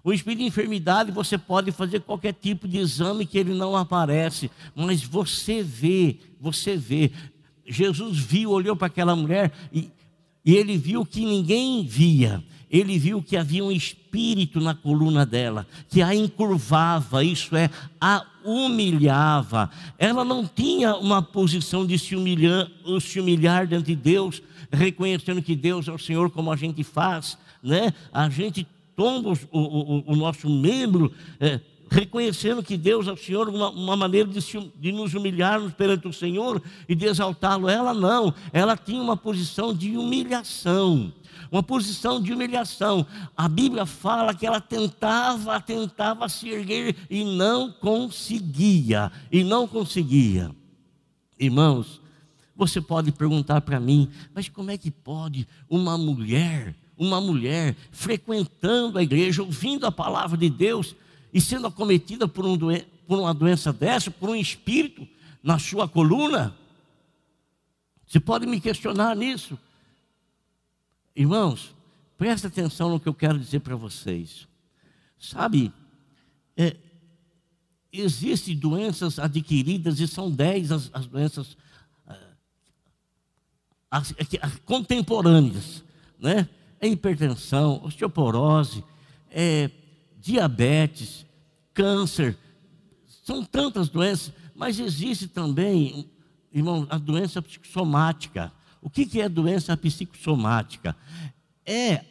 O 0.03 0.13
espírito 0.13 0.41
de 0.41 0.45
enfermidade, 0.45 1.12
você 1.12 1.35
pode 1.35 1.71
fazer 1.71 2.01
qualquer 2.01 2.33
tipo 2.33 2.67
de 2.67 2.77
exame 2.77 3.25
que 3.25 3.39
ele 3.39 3.55
não 3.55 3.75
aparece, 3.75 4.51
mas 4.75 5.03
você 5.03 5.63
vê, 5.63 6.19
você 6.39 6.77
vê. 6.77 7.12
Jesus 7.65 8.19
viu, 8.19 8.51
olhou 8.51 8.75
para 8.75 8.85
aquela 8.85 9.15
mulher 9.15 9.51
e, 9.74 9.89
e 10.45 10.53
ele 10.55 10.77
viu 10.77 11.03
que 11.03 11.25
ninguém 11.25 11.83
via. 11.83 12.43
Ele 12.69 12.98
viu 12.98 13.22
que 13.22 13.38
havia 13.38 13.63
um 13.63 13.72
espírito 13.72 14.60
na 14.60 14.74
coluna 14.74 15.25
dela, 15.25 15.67
que 15.89 16.01
a 16.01 16.13
encurvava, 16.15 17.24
isso 17.24 17.55
é, 17.55 17.69
a, 18.00 18.25
humilhava. 18.43 19.69
Ela 19.98 20.25
não 20.25 20.45
tinha 20.45 20.95
uma 20.95 21.22
posição 21.22 21.86
de 21.86 21.98
se 21.98 22.15
humilhar, 22.15 22.67
se 23.01 23.19
humilhar 23.19 23.67
diante 23.67 23.88
de 23.88 23.95
Deus, 23.95 24.41
reconhecendo 24.72 25.41
que 25.41 25.55
Deus 25.55 25.88
é 25.88 25.91
o 25.91 26.00
Senhor, 26.00 26.29
como 26.29 26.51
a 26.51 26.55
gente 26.55 26.84
faz, 26.84 27.38
né? 27.62 27.93
A 28.12 28.29
gente 28.29 28.67
tomba 28.95 29.29
o, 29.51 29.60
o, 29.60 30.03
o 30.13 30.15
nosso 30.15 30.50
membro. 30.50 31.12
É, 31.39 31.60
reconhecendo 31.89 32.63
que 32.63 32.77
Deus 32.77 33.07
é 33.07 33.12
o 33.12 33.17
Senhor, 33.17 33.48
uma, 33.48 33.69
uma 33.69 33.95
maneira 33.95 34.27
de, 34.27 34.41
se, 34.41 34.60
de, 34.79 34.91
nos 34.91 35.13
humilharmos 35.13 35.74
perante 35.74 36.07
o 36.07 36.13
Senhor 36.13 36.62
e 36.89 36.95
de 36.95 37.05
exaltá-lo. 37.05 37.69
Ela 37.69 37.93
não, 37.93 38.34
ela 38.51 38.75
tinha 38.75 39.01
uma 39.01 39.15
posição 39.15 39.74
de 39.74 39.95
humilhação 39.98 41.13
uma 41.51 41.63
posição 41.63 42.21
de 42.21 42.33
humilhação. 42.33 43.05
A 43.35 43.47
Bíblia 43.47 43.85
fala 43.85 44.33
que 44.33 44.45
ela 44.45 44.61
tentava, 44.61 45.59
tentava 45.61 46.27
se 46.29 46.49
erguer 46.49 46.95
e 47.09 47.23
não 47.23 47.71
conseguia, 47.71 49.11
e 49.31 49.43
não 49.43 49.67
conseguia. 49.67 50.51
Irmãos, 51.39 52.01
você 52.55 52.79
pode 52.79 53.11
perguntar 53.11 53.61
para 53.61 53.79
mim, 53.79 54.09
mas 54.33 54.47
como 54.47 54.71
é 54.71 54.77
que 54.77 54.89
pode 54.89 55.47
uma 55.69 55.97
mulher, 55.97 56.73
uma 56.97 57.19
mulher 57.19 57.75
frequentando 57.91 58.97
a 58.97 59.03
igreja, 59.03 59.43
ouvindo 59.43 59.85
a 59.85 59.91
palavra 59.91 60.37
de 60.37 60.49
Deus 60.49 60.95
e 61.33 61.41
sendo 61.41 61.67
acometida 61.67 62.27
por, 62.27 62.45
um 62.45 62.55
doen 62.55 62.79
por 63.05 63.19
uma 63.19 63.33
doença 63.33 63.73
dessa, 63.73 64.09
por 64.09 64.29
um 64.29 64.35
espírito 64.35 65.05
na 65.43 65.59
sua 65.59 65.87
coluna? 65.87 66.55
Você 68.07 68.19
pode 68.19 68.45
me 68.45 68.61
questionar 68.61 69.15
nisso. 69.15 69.57
Irmãos, 71.15 71.74
presta 72.17 72.48
atenção 72.48 72.89
no 72.89 73.00
que 73.00 73.07
eu 73.07 73.13
quero 73.13 73.39
dizer 73.39 73.62
para 73.62 73.75
vocês. 73.75 74.48
Sabe, 75.17 75.72
é, 76.57 76.75
existem 77.91 78.55
doenças 78.55 79.17
adquiridas 79.17 80.00
e 80.00 80.07
são 80.07 80.29
dez 80.29 80.72
as, 80.72 80.89
as 80.93 81.07
doenças 81.07 81.57
ah, 82.05 82.17
as, 83.89 84.13
as, 84.41 84.55
contemporâneas, 84.65 85.84
né? 86.19 86.50
É 86.79 86.88
hipertensão, 86.88 87.81
osteoporose, 87.84 88.84
é, 89.31 89.72
diabetes, 90.19 91.25
câncer, 91.74 92.38
são 93.24 93.43
tantas 93.43 93.89
doenças, 93.89 94.31
mas 94.53 94.79
existe 94.79 95.27
também, 95.27 96.10
irmão, 96.53 96.86
a 96.89 96.98
doença 96.98 97.41
psicossomática. 97.41 98.51
O 98.85 98.89
que 98.91 99.19
é 99.19 99.27
doença 99.27 99.75
psicossomática? 99.75 100.95
É 101.65 102.01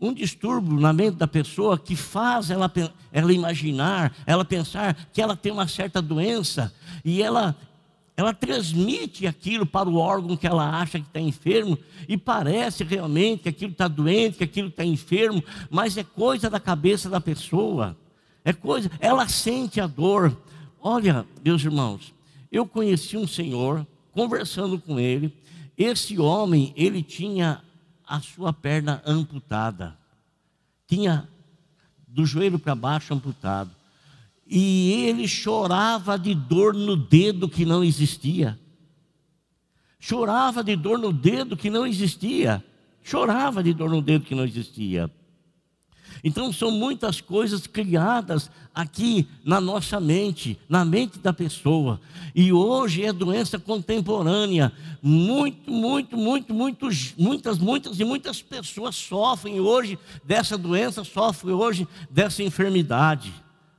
um 0.00 0.14
distúrbio 0.14 0.78
na 0.78 0.92
mente 0.92 1.16
da 1.16 1.26
pessoa 1.26 1.76
que 1.76 1.96
faz 1.96 2.48
ela, 2.48 2.72
ela 3.10 3.32
imaginar, 3.32 4.14
ela 4.24 4.44
pensar 4.44 4.94
que 5.12 5.20
ela 5.20 5.34
tem 5.34 5.50
uma 5.50 5.66
certa 5.66 6.00
doença 6.00 6.72
e 7.04 7.20
ela, 7.20 7.56
ela 8.16 8.32
transmite 8.32 9.26
aquilo 9.26 9.66
para 9.66 9.88
o 9.88 9.96
órgão 9.96 10.36
que 10.36 10.46
ela 10.46 10.80
acha 10.80 11.00
que 11.00 11.08
está 11.08 11.18
enfermo 11.18 11.76
e 12.08 12.16
parece 12.16 12.84
realmente 12.84 13.42
que 13.42 13.48
aquilo 13.48 13.72
está 13.72 13.88
doente, 13.88 14.38
que 14.38 14.44
aquilo 14.44 14.68
está 14.68 14.84
enfermo, 14.84 15.42
mas 15.68 15.96
é 15.96 16.04
coisa 16.04 16.48
da 16.48 16.60
cabeça 16.60 17.10
da 17.10 17.20
pessoa. 17.20 17.96
É 18.44 18.52
coisa, 18.52 18.88
ela 19.00 19.26
sente 19.26 19.80
a 19.80 19.88
dor. 19.88 20.36
Olha, 20.80 21.26
meus 21.44 21.64
irmãos, 21.64 22.14
eu 22.50 22.64
conheci 22.64 23.16
um 23.16 23.26
senhor, 23.26 23.84
conversando 24.12 24.78
com 24.78 25.00
ele, 25.00 25.32
esse 25.76 26.18
homem, 26.18 26.72
ele 26.76 27.02
tinha 27.02 27.62
a 28.06 28.20
sua 28.20 28.52
perna 28.52 29.02
amputada. 29.06 29.96
Tinha 30.86 31.28
do 32.06 32.26
joelho 32.26 32.58
para 32.58 32.74
baixo 32.74 33.14
amputado. 33.14 33.70
E 34.46 35.06
ele 35.06 35.26
chorava 35.26 36.18
de 36.18 36.34
dor 36.34 36.74
no 36.74 36.94
dedo 36.94 37.48
que 37.48 37.64
não 37.64 37.82
existia. 37.82 38.58
Chorava 39.98 40.62
de 40.62 40.76
dor 40.76 40.98
no 40.98 41.12
dedo 41.12 41.56
que 41.56 41.70
não 41.70 41.86
existia. 41.86 42.62
Chorava 43.02 43.62
de 43.62 43.72
dor 43.72 43.88
no 43.88 44.02
dedo 44.02 44.24
que 44.24 44.34
não 44.34 44.44
existia. 44.44 45.10
Então 46.22 46.52
são 46.52 46.70
muitas 46.70 47.20
coisas 47.20 47.66
criadas 47.66 48.50
aqui 48.74 49.26
na 49.44 49.60
nossa 49.60 50.00
mente, 50.00 50.58
na 50.68 50.84
mente 50.84 51.18
da 51.18 51.32
pessoa. 51.32 52.00
E 52.34 52.52
hoje 52.52 53.04
é 53.04 53.12
doença 53.12 53.58
contemporânea. 53.58 54.72
Muito, 55.02 55.70
muito, 55.70 56.16
muito, 56.16 56.54
muito, 56.54 56.88
muitas, 57.18 57.58
muitas 57.58 58.00
e 58.00 58.04
muitas 58.04 58.40
pessoas 58.40 58.96
sofrem 58.96 59.60
hoje 59.60 59.98
dessa 60.24 60.56
doença, 60.56 61.04
sofrem 61.04 61.54
hoje 61.54 61.86
dessa 62.10 62.42
enfermidade. 62.42 63.32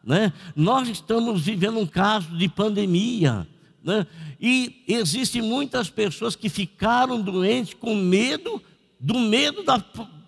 Né? 0.04 0.34
Nós 0.56 0.88
estamos 0.90 1.42
vivendo 1.42 1.80
um 1.80 1.88
caso 1.88 2.36
de 2.38 2.48
pandemia. 2.50 3.48
Né? 3.84 4.06
E 4.40 4.84
existem 4.88 5.42
muitas 5.42 5.90
pessoas 5.90 6.36
que 6.36 6.50
ficaram 6.50 7.22
doentes 7.22 7.74
com 7.74 7.96
medo 7.96 8.62
do 9.00 9.20
medo 9.20 9.63
da, 9.63 9.84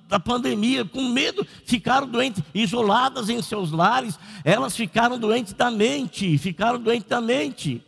da 0.08 0.20
pandemia, 0.20 0.86
com 0.86 1.10
medo, 1.10 1.46
ficaram 1.66 2.08
doentes, 2.08 2.44
isoladas 2.54 3.30
em 3.30 3.42
seus 3.42 3.72
lares, 3.72 4.20
elas 4.44 4.76
ficaram 4.76 5.18
doentes 5.18 5.54
da 5.54 5.72
mente, 5.72 6.38
ficaram 6.38 6.80
doentes 6.80 7.10
da 7.10 7.20
mente, 7.20 7.84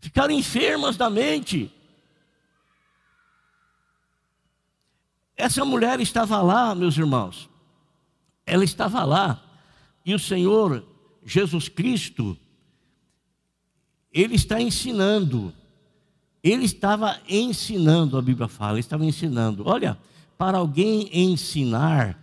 ficaram 0.00 0.32
enfermas 0.32 0.96
da 0.96 1.10
mente. 1.10 1.72
Essa 5.36 5.64
mulher 5.64 6.00
estava 6.00 6.40
lá, 6.40 6.74
meus 6.74 6.96
irmãos, 6.96 7.48
ela 8.46 8.64
estava 8.64 9.04
lá, 9.04 9.42
e 10.04 10.14
o 10.14 10.18
Senhor 10.18 10.86
Jesus 11.24 11.68
Cristo, 11.68 12.38
Ele 14.12 14.36
está 14.36 14.60
ensinando, 14.60 15.52
Ele 16.42 16.64
estava 16.64 17.20
ensinando, 17.28 18.16
a 18.16 18.22
Bíblia 18.22 18.46
fala, 18.46 18.74
Ele 18.74 18.80
estava 18.80 19.04
ensinando, 19.04 19.64
olha, 19.66 19.98
para 20.36 20.58
alguém 20.58 21.08
ensinar, 21.12 22.18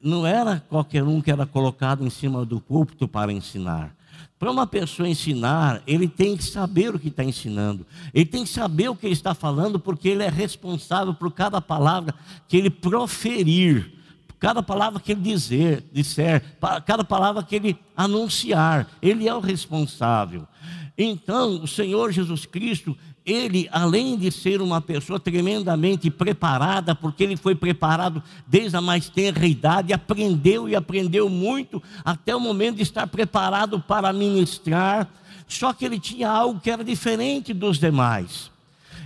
não 0.00 0.26
era 0.26 0.62
qualquer 0.68 1.02
um 1.02 1.20
que 1.20 1.30
era 1.30 1.46
colocado 1.46 2.04
em 2.04 2.10
cima 2.10 2.44
do 2.44 2.60
púlpito 2.60 3.08
para 3.08 3.32
ensinar. 3.32 3.94
Para 4.38 4.50
uma 4.50 4.66
pessoa 4.66 5.08
ensinar, 5.08 5.82
ele 5.86 6.06
tem 6.06 6.36
que 6.36 6.44
saber 6.44 6.94
o 6.94 6.98
que 6.98 7.08
está 7.08 7.24
ensinando, 7.24 7.86
ele 8.12 8.26
tem 8.26 8.44
que 8.44 8.50
saber 8.50 8.90
o 8.90 8.96
que 8.96 9.06
ele 9.06 9.14
está 9.14 9.32
falando, 9.34 9.78
porque 9.78 10.08
ele 10.08 10.22
é 10.22 10.28
responsável 10.28 11.14
por 11.14 11.32
cada 11.32 11.60
palavra 11.60 12.14
que 12.46 12.56
ele 12.56 12.68
proferir, 12.68 13.92
cada 14.38 14.62
palavra 14.62 15.00
que 15.00 15.12
ele 15.12 15.22
dizer, 15.22 15.82
disser, 15.92 16.42
cada 16.84 17.04
palavra 17.04 17.42
que 17.42 17.56
ele 17.56 17.78
anunciar, 17.96 18.88
ele 19.00 19.26
é 19.26 19.34
o 19.34 19.40
responsável. 19.40 20.46
Então, 20.98 21.62
o 21.62 21.66
Senhor 21.66 22.12
Jesus 22.12 22.44
Cristo, 22.44 22.96
ele, 23.24 23.68
além 23.72 24.18
de 24.18 24.30
ser 24.30 24.60
uma 24.60 24.80
pessoa 24.80 25.18
tremendamente 25.18 26.10
preparada, 26.10 26.94
porque 26.94 27.24
ele 27.24 27.36
foi 27.36 27.54
preparado 27.54 28.22
desde 28.46 28.76
a 28.76 28.80
mais 28.80 29.08
tenra 29.08 29.46
idade, 29.46 29.92
aprendeu 29.92 30.68
e 30.68 30.76
aprendeu 30.76 31.30
muito 31.30 31.82
até 32.04 32.36
o 32.36 32.40
momento 32.40 32.76
de 32.76 32.82
estar 32.82 33.06
preparado 33.06 33.80
para 33.80 34.12
ministrar, 34.12 35.08
só 35.48 35.72
que 35.72 35.84
ele 35.84 35.98
tinha 35.98 36.28
algo 36.28 36.60
que 36.60 36.70
era 36.70 36.84
diferente 36.84 37.54
dos 37.54 37.78
demais. 37.78 38.52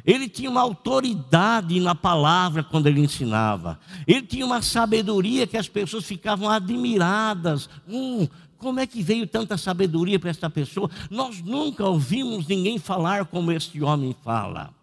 Ele 0.05 0.29
tinha 0.29 0.49
uma 0.49 0.63
autoridade 0.63 1.79
na 1.81 1.95
palavra 1.95 2.63
quando 2.63 2.87
ele 2.87 3.01
ensinava. 3.01 3.79
Ele 4.07 4.23
tinha 4.23 4.47
uma 4.47 4.63
sabedoria 4.63 5.47
que 5.47 5.57
as 5.57 5.69
pessoas 5.69 6.05
ficavam 6.07 6.49
admiradas. 6.49 7.69
Hum, 7.87 8.27
como 8.59 8.81
é 8.81 8.87
que 8.87 9.03
veio 9.03 9.27
tanta 9.27 9.57
sabedoria 9.57 10.19
para 10.19 10.31
esta 10.31 10.50
pessoa? 10.50 10.91
Nós 11.09 11.41
nunca 11.41 11.87
ouvimos 11.87 12.47
ninguém 12.47 12.79
falar 12.79 13.25
como 13.27 13.53
este 13.53 13.83
homem 13.83 14.15
fala. 14.25 14.75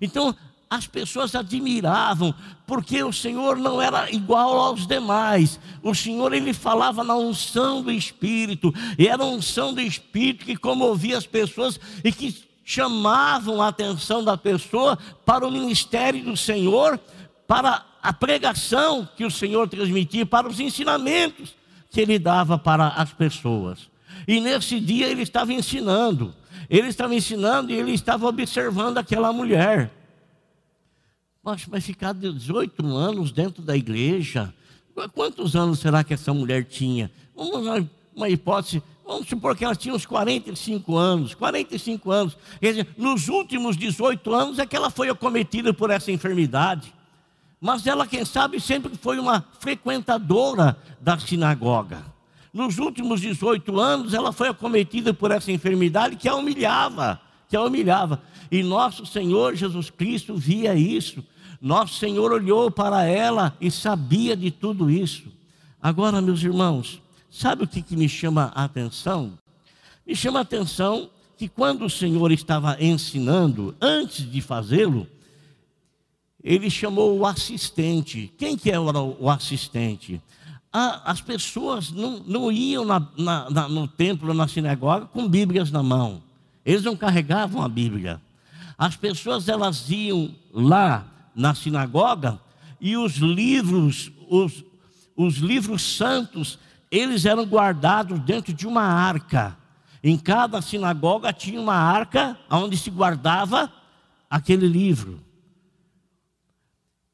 Então, 0.00 0.36
as 0.68 0.86
pessoas 0.86 1.34
admiravam, 1.34 2.34
porque 2.66 3.02
o 3.02 3.12
Senhor 3.12 3.56
não 3.56 3.80
era 3.80 4.10
igual 4.10 4.58
aos 4.58 4.86
demais. 4.86 5.58
O 5.82 5.94
Senhor 5.94 6.32
ele 6.32 6.52
falava 6.52 7.02
na 7.02 7.16
unção 7.16 7.82
do 7.82 7.90
Espírito, 7.90 8.72
e 8.98 9.06
era 9.06 9.22
a 9.22 9.26
unção 9.26 9.74
do 9.74 9.80
Espírito 9.80 10.44
que 10.44 10.56
comovia 10.56 11.16
as 11.16 11.26
pessoas 11.26 11.80
e 12.04 12.12
que 12.12 12.44
chamavam 12.64 13.60
a 13.60 13.68
atenção 13.68 14.22
da 14.22 14.36
pessoa 14.36 14.98
para 15.26 15.46
o 15.46 15.50
ministério 15.50 16.24
do 16.24 16.36
Senhor, 16.36 16.98
para 17.46 17.84
a 18.02 18.12
pregação 18.12 19.08
que 19.16 19.24
o 19.24 19.30
Senhor 19.30 19.68
transmitia, 19.68 20.24
para 20.24 20.48
os 20.48 20.60
ensinamentos 20.60 21.61
que 21.92 22.00
ele 22.00 22.18
dava 22.18 22.58
para 22.58 22.88
as 22.88 23.12
pessoas. 23.12 23.90
E 24.26 24.40
nesse 24.40 24.80
dia 24.80 25.06
ele 25.06 25.22
estava 25.22 25.52
ensinando. 25.52 26.34
Ele 26.70 26.88
estava 26.88 27.14
ensinando 27.14 27.70
e 27.70 27.74
ele 27.74 27.92
estava 27.92 28.26
observando 28.26 28.96
aquela 28.96 29.32
mulher. 29.32 29.92
Mas 31.42 31.64
vai 31.66 31.80
ficar 31.80 32.14
18 32.14 32.86
anos 32.86 33.30
dentro 33.30 33.62
da 33.62 33.76
igreja. 33.76 34.52
Quantos 35.12 35.54
anos 35.54 35.80
será 35.80 36.02
que 36.02 36.14
essa 36.14 36.32
mulher 36.32 36.64
tinha? 36.64 37.10
Vamos 37.36 37.86
uma 38.14 38.28
hipótese, 38.28 38.82
vamos 39.04 39.28
supor 39.28 39.56
que 39.56 39.64
ela 39.64 39.74
tinha 39.74 39.94
uns 39.94 40.06
45 40.06 40.96
anos. 40.96 41.34
45 41.34 42.10
anos. 42.10 42.38
Quer 42.58 42.70
dizer, 42.70 42.88
nos 42.96 43.28
últimos 43.28 43.76
18 43.76 44.34
anos 44.34 44.58
é 44.58 44.64
que 44.64 44.76
ela 44.76 44.90
foi 44.90 45.10
acometida 45.10 45.74
por 45.74 45.90
essa 45.90 46.10
enfermidade 46.10 46.92
mas 47.62 47.86
ela, 47.86 48.08
quem 48.08 48.24
sabe, 48.24 48.58
sempre 48.58 48.90
foi 49.00 49.20
uma 49.20 49.46
frequentadora 49.60 50.76
da 51.00 51.16
sinagoga. 51.16 52.04
nos 52.52 52.76
últimos 52.76 53.20
18 53.20 53.78
anos, 53.78 54.14
ela 54.14 54.32
foi 54.32 54.48
acometida 54.48 55.14
por 55.14 55.30
essa 55.30 55.52
enfermidade 55.52 56.16
que 56.16 56.28
a 56.28 56.34
humilhava, 56.34 57.20
que 57.48 57.56
a 57.56 57.62
humilhava. 57.62 58.20
E 58.50 58.64
nosso 58.64 59.06
Senhor 59.06 59.54
Jesus 59.54 59.90
Cristo 59.90 60.34
via 60.34 60.74
isso. 60.74 61.24
Nosso 61.60 61.94
Senhor 62.00 62.32
olhou 62.32 62.68
para 62.68 63.04
ela 63.04 63.56
e 63.60 63.70
sabia 63.70 64.36
de 64.36 64.50
tudo 64.50 64.90
isso. 64.90 65.28
Agora, 65.80 66.20
meus 66.20 66.42
irmãos, 66.42 67.00
sabe 67.30 67.62
o 67.62 67.68
que, 67.68 67.80
que 67.80 67.94
me 67.94 68.08
chama 68.08 68.50
a 68.56 68.64
atenção? 68.64 69.38
Me 70.04 70.16
chama 70.16 70.40
a 70.40 70.42
atenção 70.42 71.08
que 71.38 71.48
quando 71.48 71.84
o 71.84 71.90
Senhor 71.90 72.32
estava 72.32 72.76
ensinando, 72.80 73.72
antes 73.80 74.28
de 74.28 74.40
fazê-lo, 74.40 75.06
ele 76.42 76.68
chamou 76.68 77.18
o 77.18 77.26
assistente. 77.26 78.32
Quem 78.36 78.56
que 78.56 78.70
era 78.70 78.80
o 78.80 79.30
assistente? 79.30 80.20
as 80.72 81.20
pessoas 81.20 81.92
não, 81.92 82.20
não 82.26 82.50
iam 82.50 82.84
na, 82.84 83.06
na, 83.18 83.50
na, 83.50 83.68
no 83.68 83.86
templo, 83.86 84.32
na 84.32 84.48
sinagoga, 84.48 85.04
com 85.04 85.28
Bíblias 85.28 85.70
na 85.70 85.82
mão. 85.82 86.22
Eles 86.64 86.82
não 86.82 86.96
carregavam 86.96 87.62
a 87.62 87.68
Bíblia. 87.68 88.20
As 88.78 88.96
pessoas 88.96 89.48
elas 89.48 89.90
iam 89.90 90.34
lá 90.50 91.06
na 91.34 91.54
sinagoga 91.54 92.40
e 92.80 92.96
os 92.96 93.16
livros, 93.16 94.10
os, 94.28 94.64
os 95.14 95.36
livros 95.36 95.82
santos, 95.82 96.58
eles 96.90 97.26
eram 97.26 97.44
guardados 97.44 98.18
dentro 98.20 98.52
de 98.52 98.66
uma 98.66 98.82
arca. 98.82 99.56
Em 100.02 100.16
cada 100.16 100.62
sinagoga 100.62 101.32
tinha 101.32 101.60
uma 101.60 101.76
arca 101.76 102.36
onde 102.50 102.78
se 102.78 102.90
guardava 102.90 103.70
aquele 104.28 104.66
livro. 104.66 105.20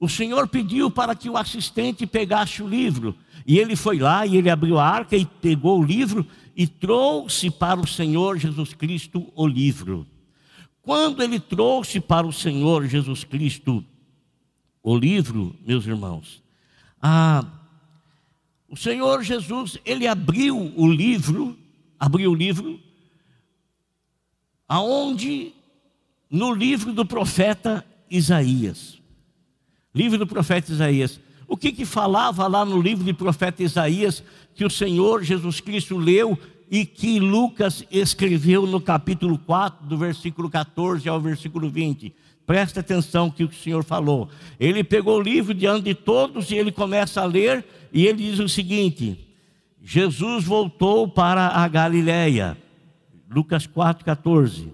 O 0.00 0.08
Senhor 0.08 0.46
pediu 0.48 0.90
para 0.90 1.14
que 1.14 1.28
o 1.28 1.36
assistente 1.36 2.06
pegasse 2.06 2.62
o 2.62 2.68
livro. 2.68 3.16
E 3.46 3.58
ele 3.58 3.74
foi 3.74 3.98
lá 3.98 4.26
e 4.26 4.36
ele 4.36 4.48
abriu 4.48 4.78
a 4.78 4.86
arca 4.86 5.16
e 5.16 5.26
pegou 5.26 5.80
o 5.80 5.84
livro 5.84 6.26
e 6.56 6.66
trouxe 6.66 7.50
para 7.50 7.80
o 7.80 7.86
Senhor 7.86 8.38
Jesus 8.38 8.72
Cristo 8.74 9.32
o 9.34 9.46
livro. 9.46 10.06
Quando 10.82 11.22
ele 11.22 11.40
trouxe 11.40 12.00
para 12.00 12.26
o 12.26 12.32
Senhor 12.32 12.86
Jesus 12.86 13.24
Cristo 13.24 13.84
o 14.82 14.96
livro, 14.96 15.54
meus 15.66 15.86
irmãos, 15.86 16.42
ah, 17.02 17.44
o 18.68 18.76
Senhor 18.76 19.22
Jesus, 19.22 19.78
ele 19.84 20.06
abriu 20.06 20.56
o 20.76 20.90
livro, 20.90 21.58
abriu 21.98 22.30
o 22.30 22.34
livro, 22.34 22.80
aonde 24.68 25.52
no 26.30 26.52
livro 26.52 26.92
do 26.92 27.04
profeta 27.04 27.84
Isaías. 28.10 29.00
Livro 29.94 30.18
do 30.18 30.26
profeta 30.26 30.70
Isaías. 30.70 31.20
O 31.46 31.56
que 31.56 31.72
que 31.72 31.84
falava 31.84 32.46
lá 32.46 32.64
no 32.64 32.80
livro 32.80 33.04
do 33.04 33.14
profeta 33.14 33.62
Isaías 33.62 34.22
que 34.54 34.64
o 34.64 34.70
Senhor 34.70 35.22
Jesus 35.22 35.60
Cristo 35.60 35.96
leu 35.96 36.38
e 36.70 36.84
que 36.84 37.18
Lucas 37.18 37.82
escreveu 37.90 38.66
no 38.66 38.80
capítulo 38.80 39.38
4, 39.38 39.86
do 39.86 39.96
versículo 39.96 40.50
14 40.50 41.08
ao 41.08 41.18
versículo 41.18 41.70
20? 41.70 42.14
Presta 42.46 42.80
atenção 42.80 43.30
que 43.30 43.44
o 43.44 43.52
Senhor 43.52 43.82
falou. 43.82 44.28
Ele 44.60 44.84
pegou 44.84 45.18
o 45.18 45.22
livro 45.22 45.54
diante 45.54 45.84
de 45.84 45.94
todos 45.94 46.50
e 46.50 46.54
ele 46.54 46.72
começa 46.72 47.22
a 47.22 47.26
ler 47.26 47.64
e 47.92 48.06
ele 48.06 48.30
diz 48.30 48.38
o 48.38 48.48
seguinte: 48.48 49.18
Jesus 49.82 50.44
voltou 50.44 51.08
para 51.08 51.48
a 51.48 51.66
Galiléia. 51.66 52.56
Lucas 53.30 53.66
4:14. 53.66 54.68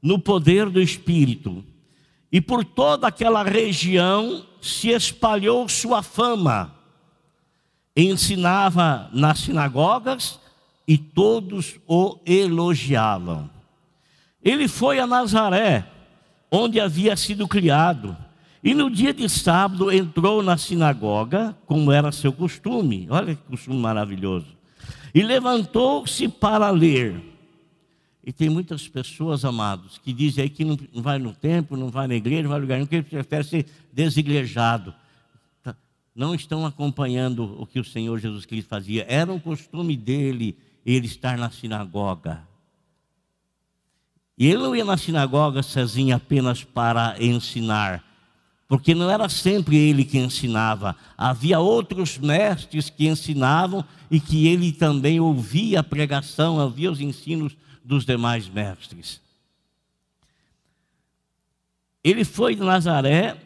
No 0.00 0.18
poder 0.18 0.68
do 0.68 0.80
Espírito 0.80 1.64
e 2.32 2.40
por 2.40 2.64
toda 2.64 3.06
aquela 3.06 3.42
região 3.42 4.44
se 4.60 4.88
espalhou 4.88 5.68
sua 5.68 6.02
fama. 6.02 6.74
Ensinava 7.94 9.10
nas 9.12 9.40
sinagogas 9.40 10.40
e 10.88 10.96
todos 10.96 11.78
o 11.86 12.18
elogiavam. 12.24 13.50
Ele 14.42 14.66
foi 14.66 14.98
a 14.98 15.06
Nazaré, 15.06 15.86
onde 16.50 16.80
havia 16.80 17.14
sido 17.16 17.46
criado, 17.46 18.16
e 18.64 18.74
no 18.74 18.88
dia 18.88 19.12
de 19.12 19.28
sábado 19.28 19.90
entrou 19.90 20.42
na 20.42 20.56
sinagoga, 20.56 21.56
como 21.66 21.92
era 21.92 22.12
seu 22.12 22.32
costume. 22.32 23.08
Olha 23.10 23.34
que 23.34 23.42
costume 23.42 23.76
maravilhoso. 23.76 24.46
E 25.14 25.22
levantou-se 25.22 26.28
para 26.28 26.70
ler. 26.70 27.31
E 28.24 28.32
tem 28.32 28.48
muitas 28.48 28.86
pessoas, 28.86 29.44
amados, 29.44 29.98
que 29.98 30.12
dizem 30.12 30.44
aí 30.44 30.50
que 30.50 30.64
não 30.64 30.78
vai 30.94 31.18
no 31.18 31.34
templo, 31.34 31.76
não 31.76 31.88
vai 31.88 32.06
na 32.06 32.14
igreja, 32.14 32.42
não 32.42 32.50
vai 32.50 32.60
lugar 32.60 32.76
nenhum, 32.76 32.86
que 32.86 33.02
prefere 33.02 33.44
ser 33.44 33.66
desigrejado. 33.92 34.94
Tá? 35.62 35.74
Não 36.14 36.32
estão 36.34 36.64
acompanhando 36.64 37.60
o 37.60 37.66
que 37.66 37.80
o 37.80 37.84
Senhor 37.84 38.18
Jesus 38.20 38.46
Cristo 38.46 38.68
fazia. 38.68 39.04
Era 39.08 39.32
um 39.32 39.40
costume 39.40 39.96
dele 39.96 40.56
ele 40.86 41.06
estar 41.06 41.36
na 41.36 41.50
sinagoga. 41.50 42.46
E 44.38 44.46
ele 44.46 44.58
não 44.58 44.74
ia 44.74 44.84
na 44.84 44.96
sinagoga 44.96 45.62
sozinho 45.62 46.14
apenas 46.14 46.64
para 46.64 47.16
ensinar, 47.22 48.04
porque 48.66 48.94
não 48.94 49.10
era 49.10 49.28
sempre 49.28 49.76
ele 49.76 50.04
que 50.04 50.18
ensinava, 50.18 50.96
havia 51.16 51.60
outros 51.60 52.18
mestres 52.18 52.88
que 52.88 53.06
ensinavam 53.06 53.84
e 54.10 54.18
que 54.18 54.46
ele 54.46 54.72
também 54.72 55.20
ouvia 55.20 55.80
a 55.80 55.84
pregação, 55.84 56.56
ouvia 56.56 56.90
os 56.90 57.00
ensinos 57.00 57.54
dos 57.84 58.04
demais 58.04 58.48
mestres. 58.48 59.20
Ele 62.04 62.24
foi 62.24 62.54
de 62.54 62.62
Nazaré, 62.62 63.36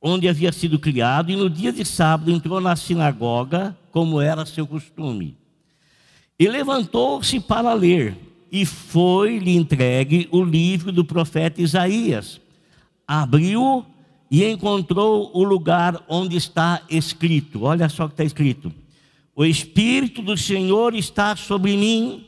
onde 0.00 0.28
havia 0.28 0.52
sido 0.52 0.78
criado, 0.78 1.30
e 1.30 1.36
no 1.36 1.48
dia 1.48 1.72
de 1.72 1.84
sábado 1.84 2.30
entrou 2.30 2.60
na 2.60 2.76
sinagoga, 2.76 3.76
como 3.90 4.20
era 4.20 4.46
seu 4.46 4.66
costume. 4.66 5.36
E 6.38 6.48
levantou-se 6.48 7.38
para 7.40 7.72
ler, 7.74 8.16
e 8.50 8.64
foi-lhe 8.64 9.56
entregue 9.56 10.28
o 10.30 10.42
livro 10.42 10.92
do 10.92 11.04
profeta 11.04 11.60
Isaías. 11.60 12.40
Abriu 13.06 13.84
e 14.30 14.44
encontrou 14.44 15.30
o 15.34 15.44
lugar 15.44 16.02
onde 16.08 16.36
está 16.36 16.82
escrito. 16.88 17.62
Olha 17.62 17.88
só 17.88 18.04
o 18.04 18.08
que 18.08 18.14
está 18.14 18.24
escrito 18.24 18.72
o 19.36 19.44
Espírito 19.44 20.22
do 20.22 20.36
Senhor 20.36 20.94
está 20.94 21.34
sobre 21.34 21.76
mim, 21.76 22.26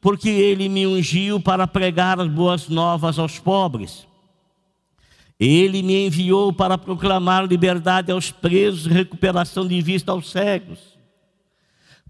porque 0.00 0.28
ele 0.28 0.68
me 0.68 0.86
ungiu 0.86 1.40
para 1.40 1.66
pregar 1.66 2.20
as 2.20 2.28
boas 2.28 2.68
novas 2.68 3.18
aos 3.18 3.38
pobres. 3.38 4.06
Ele 5.38 5.82
me 5.82 6.06
enviou 6.06 6.52
para 6.52 6.78
proclamar 6.78 7.46
liberdade 7.46 8.12
aos 8.12 8.30
presos, 8.30 8.86
recuperação 8.86 9.66
de 9.66 9.80
vista 9.82 10.12
aos 10.12 10.30
cegos, 10.30 10.78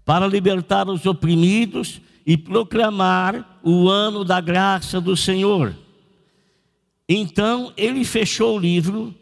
para 0.03 0.27
libertar 0.27 0.87
os 0.87 1.05
oprimidos 1.07 1.99
e 2.23 2.37
proclamar 2.37 3.59
o 3.63 3.89
ano 3.89 4.23
da 4.23 4.39
graça 4.39 5.01
do 5.01 5.17
Senhor. 5.17 5.75
Então 7.09 7.73
ele 7.75 8.05
fechou 8.05 8.57
o 8.57 8.59
livro, 8.59 9.13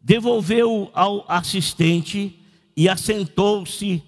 devolveu 0.00 0.90
ao 0.94 1.24
assistente 1.28 2.34
e 2.74 2.88
assentou-se 2.88 4.02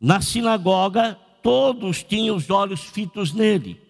na 0.00 0.20
sinagoga, 0.20 1.18
todos 1.42 2.02
tinham 2.02 2.36
os 2.36 2.50
olhos 2.50 2.80
fitos 2.80 3.32
nele. 3.32 3.80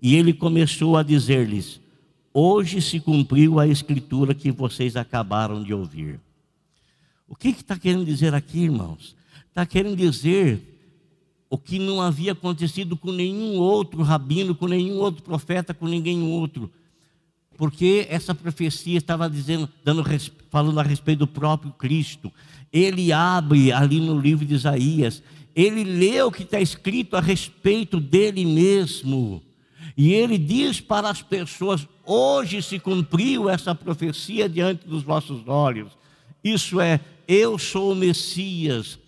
E 0.00 0.14
ele 0.14 0.32
começou 0.32 0.96
a 0.96 1.02
dizer-lhes: 1.02 1.80
Hoje 2.32 2.82
se 2.82 3.00
cumpriu 3.00 3.58
a 3.58 3.66
escritura 3.66 4.34
que 4.34 4.52
vocês 4.52 4.96
acabaram 4.96 5.62
de 5.62 5.72
ouvir. 5.72 6.20
O 7.26 7.34
que 7.34 7.48
está 7.48 7.74
que 7.74 7.82
querendo 7.82 8.04
dizer 8.04 8.34
aqui, 8.34 8.64
irmãos? 8.64 9.16
Está 9.48 9.64
querendo 9.64 9.96
dizer 9.96 10.76
o 11.48 11.56
que 11.56 11.78
não 11.78 12.00
havia 12.00 12.32
acontecido 12.32 12.96
com 12.96 13.10
nenhum 13.10 13.56
outro 13.56 14.02
rabino, 14.02 14.54
com 14.54 14.66
nenhum 14.66 14.98
outro 14.98 15.22
profeta, 15.22 15.72
com 15.72 15.86
ninguém 15.86 16.22
outro. 16.22 16.70
Porque 17.56 18.06
essa 18.10 18.34
profecia 18.34 18.98
estava 18.98 19.30
dizendo, 19.30 19.68
dando, 19.82 20.04
falando 20.50 20.78
a 20.78 20.82
respeito 20.82 21.20
do 21.20 21.26
próprio 21.26 21.72
Cristo 21.72 22.30
ele 22.82 23.12
abre 23.12 23.72
ali 23.72 24.00
no 24.00 24.18
livro 24.18 24.44
de 24.44 24.54
Isaías, 24.54 25.22
ele 25.54 25.84
lê 25.84 26.20
o 26.22 26.30
que 26.30 26.42
está 26.42 26.60
escrito 26.60 27.16
a 27.16 27.20
respeito 27.20 27.98
dele 27.98 28.44
mesmo. 28.44 29.42
E 29.96 30.12
ele 30.12 30.36
diz 30.36 30.80
para 30.80 31.08
as 31.08 31.22
pessoas: 31.22 31.88
hoje 32.04 32.62
se 32.62 32.78
cumpriu 32.78 33.48
essa 33.48 33.74
profecia 33.74 34.48
diante 34.48 34.86
dos 34.86 35.02
vossos 35.02 35.46
olhos. 35.48 35.92
Isso 36.44 36.80
é, 36.80 37.00
eu 37.26 37.58
sou 37.58 37.92
o 37.92 37.96
Messias, 37.96 38.98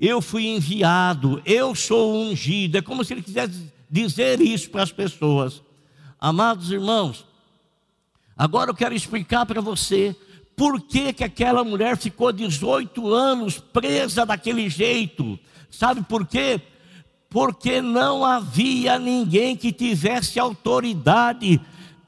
eu 0.00 0.22
fui 0.22 0.46
enviado, 0.46 1.42
eu 1.44 1.74
sou 1.74 2.14
ungido. 2.14 2.78
É 2.78 2.82
como 2.82 3.04
se 3.04 3.12
ele 3.12 3.22
quisesse 3.22 3.72
dizer 3.90 4.40
isso 4.40 4.70
para 4.70 4.84
as 4.84 4.92
pessoas. 4.92 5.60
Amados 6.20 6.70
irmãos, 6.70 7.24
agora 8.36 8.70
eu 8.70 8.74
quero 8.74 8.94
explicar 8.94 9.44
para 9.46 9.60
você 9.60 10.14
por 10.58 10.80
que, 10.80 11.12
que 11.12 11.22
aquela 11.22 11.62
mulher 11.62 11.96
ficou 11.96 12.32
18 12.32 13.14
anos 13.14 13.60
presa 13.60 14.26
daquele 14.26 14.68
jeito? 14.68 15.38
Sabe 15.70 16.02
por 16.02 16.26
quê? 16.26 16.60
Porque 17.30 17.80
não 17.80 18.24
havia 18.24 18.98
ninguém 18.98 19.56
que 19.56 19.70
tivesse 19.70 20.40
autoridade 20.40 21.60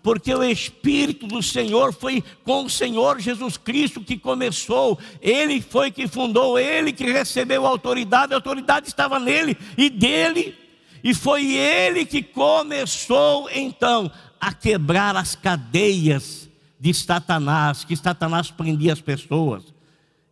porque 0.02 0.34
o 0.34 0.42
Espírito 0.42 1.26
do 1.26 1.42
Senhor 1.42 1.92
foi 1.92 2.24
com 2.42 2.64
o 2.64 2.70
Senhor 2.70 3.20
Jesus 3.20 3.56
Cristo 3.56 4.00
que 4.00 4.16
começou, 4.18 4.98
Ele 5.20 5.60
foi 5.60 5.90
que 5.90 6.08
fundou, 6.08 6.58
Ele 6.58 6.90
que 6.90 7.04
recebeu 7.04 7.66
a 7.66 7.68
autoridade, 7.68 8.32
a 8.32 8.36
autoridade 8.36 8.88
estava 8.88 9.20
nele 9.20 9.56
e 9.76 9.90
dele, 9.90 10.56
e 11.04 11.14
foi 11.14 11.54
Ele 11.54 12.06
que 12.06 12.22
começou 12.22 13.48
então 13.54 14.10
a 14.40 14.54
quebrar 14.54 15.14
as 15.16 15.34
cadeias 15.34 16.49
de 16.80 16.94
Satanás, 16.94 17.84
que 17.84 17.94
Satanás 17.94 18.50
prendia 18.50 18.94
as 18.94 19.00
pessoas. 19.02 19.62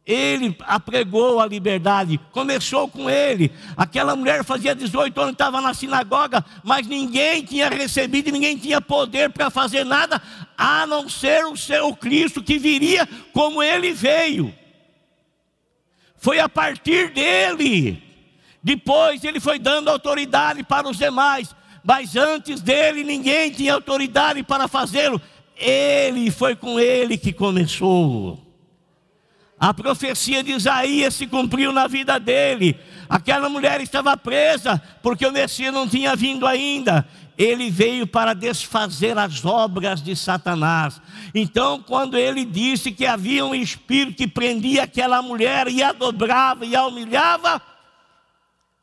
Ele 0.07 0.57
apregou 0.61 1.39
a 1.39 1.47
liberdade, 1.47 2.19
começou 2.33 2.89
com 2.89 3.11
ele. 3.11 3.53
Aquela 3.77 4.17
mulher 4.17 4.43
fazia 4.43 4.75
18 4.75 5.21
anos, 5.21 5.33
estava 5.33 5.61
na 5.61 5.75
sinagoga, 5.75 6.43
mas 6.65 6.87
ninguém 6.87 7.45
tinha 7.45 7.69
recebido, 7.69 8.33
ninguém 8.33 8.57
tinha 8.57 8.81
poder 8.81 9.29
para 9.31 9.51
fazer 9.51 9.85
nada, 9.85 10.23
a 10.57 10.87
não 10.87 11.11
ser 11.11 11.45
o 11.45 11.55
seu 11.55 11.95
Cristo 11.95 12.43
que 12.43 12.57
viria 12.57 13.07
como 13.35 13.63
ele 13.63 13.93
veio. 13.93 14.55
Foi 16.17 16.41
a 16.41 16.49
partir 16.49 17.11
dele. 17.11 18.03
Depois 18.63 19.23
ele 19.23 19.39
foi 19.39 19.59
dando 19.59 19.91
autoridade 19.91 20.65
para 20.65 20.89
os 20.89 20.97
demais, 20.97 21.55
mas 21.85 22.17
antes 22.17 22.63
dele 22.63 23.05
ninguém 23.05 23.51
tinha 23.51 23.75
autoridade 23.75 24.43
para 24.43 24.67
fazê-lo. 24.67 25.21
Ele 25.59 26.31
foi 26.31 26.55
com 26.55 26.79
ele 26.79 27.19
que 27.19 27.33
começou. 27.33 28.49
A 29.59 29.75
profecia 29.75 30.43
de 30.43 30.53
Isaías 30.53 31.15
se 31.15 31.27
cumpriu 31.27 31.73
na 31.73 31.89
vida 31.89 32.21
dele. 32.21 32.79
Aquela 33.09 33.49
mulher 33.49 33.81
estava 33.81 34.17
presa 34.17 34.81
porque 35.03 35.27
o 35.27 35.33
Messias 35.33 35.75
não 35.75 35.89
tinha 35.89 36.15
vindo 36.15 36.47
ainda. 36.47 37.09
Ele 37.37 37.71
veio 37.71 38.07
para 38.07 38.35
desfazer 38.35 39.19
as 39.19 39.45
obras 39.45 40.01
de 40.01 40.15
Satanás. 40.15 41.01
Então, 41.35 41.83
quando 41.83 42.17
ele 42.17 42.45
disse 42.45 42.93
que 42.93 43.05
havia 43.05 43.45
um 43.45 43.55
espírito 43.55 44.17
que 44.17 44.29
prendia 44.29 44.85
aquela 44.85 45.21
mulher 45.23 45.67
e 45.67 45.83
a 45.83 45.93
dobrava 45.93 46.65
e 46.65 46.77
a 46.77 46.87
humilhava, 46.87 47.61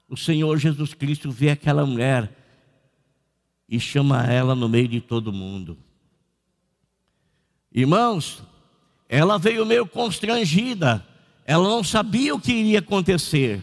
o 0.10 0.18
Senhor 0.18 0.58
Jesus 0.58 0.94
Cristo 0.94 1.32
vê 1.32 1.52
aquela 1.52 1.86
mulher 1.86 2.30
e 3.68 3.80
chama 3.80 4.26
ela 4.26 4.54
no 4.56 4.68
meio 4.68 4.88
de 4.88 5.00
todo 5.02 5.34
mundo. 5.34 5.78
Irmãos, 7.76 8.42
ela 9.10 9.38
veio 9.38 9.66
meio 9.66 9.86
constrangida, 9.86 11.06
ela 11.46 11.68
não 11.68 11.84
sabia 11.84 12.34
o 12.34 12.40
que 12.40 12.54
iria 12.54 12.80
acontecer. 12.80 13.62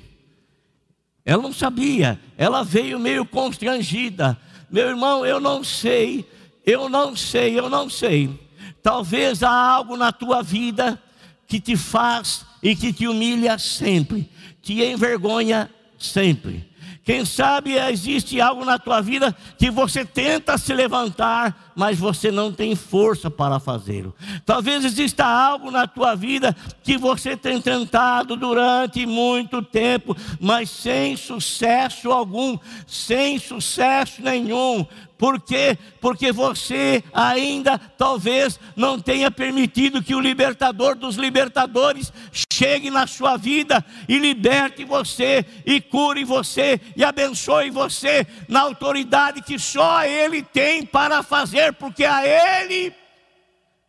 Ela 1.24 1.42
não 1.42 1.52
sabia, 1.52 2.20
ela 2.36 2.62
veio 2.62 2.98
meio 2.98 3.24
constrangida. 3.24 4.38
Meu 4.70 4.86
irmão, 4.90 5.24
eu 5.24 5.40
não 5.40 5.64
sei, 5.64 6.28
eu 6.66 6.90
não 6.90 7.16
sei, 7.16 7.58
eu 7.58 7.70
não 7.70 7.88
sei. 7.88 8.38
Talvez 8.82 9.42
há 9.42 9.50
algo 9.50 9.96
na 9.96 10.12
tua 10.12 10.42
vida 10.42 11.02
que 11.46 11.58
te 11.58 11.74
faz 11.74 12.44
e 12.62 12.76
que 12.76 12.92
te 12.92 13.08
humilha 13.08 13.56
sempre, 13.58 14.28
te 14.60 14.82
envergonha 14.82 15.70
sempre. 15.98 16.70
Quem 17.04 17.24
sabe 17.24 17.74
existe 17.78 18.40
algo 18.40 18.64
na 18.64 18.78
tua 18.78 19.00
vida 19.00 19.34
que 19.58 19.70
você 19.70 20.04
tenta 20.04 20.58
se 20.58 20.72
levantar, 20.74 21.71
mas 21.74 21.98
você 21.98 22.30
não 22.30 22.52
tem 22.52 22.74
força 22.74 23.30
para 23.30 23.58
fazê-lo. 23.58 24.14
Talvez 24.44 24.84
exista 24.84 25.24
algo 25.24 25.70
na 25.70 25.86
tua 25.86 26.14
vida 26.14 26.54
que 26.82 26.96
você 26.96 27.36
tem 27.36 27.60
tentado 27.60 28.36
durante 28.36 29.06
muito 29.06 29.62
tempo, 29.62 30.16
mas 30.40 30.70
sem 30.70 31.16
sucesso 31.16 32.10
algum, 32.10 32.58
sem 32.86 33.38
sucesso 33.38 34.22
nenhum. 34.22 34.86
Por 35.22 35.40
quê? 35.40 35.78
Porque 36.00 36.32
você 36.32 37.00
ainda 37.14 37.78
talvez 37.78 38.58
não 38.74 38.98
tenha 38.98 39.30
permitido 39.30 40.02
que 40.02 40.16
o 40.16 40.20
libertador 40.20 40.96
dos 40.96 41.14
libertadores 41.14 42.12
chegue 42.52 42.90
na 42.90 43.06
sua 43.06 43.36
vida 43.36 43.84
e 44.08 44.18
liberte 44.18 44.84
você, 44.84 45.46
e 45.64 45.80
cure 45.80 46.24
você, 46.24 46.80
e 46.96 47.04
abençoe 47.04 47.70
você 47.70 48.26
na 48.48 48.62
autoridade 48.62 49.42
que 49.42 49.60
só 49.60 50.04
Ele 50.04 50.42
tem 50.42 50.84
para 50.84 51.22
fazer, 51.22 51.61
porque 51.70 52.04
a 52.04 52.26
Ele 52.26 52.94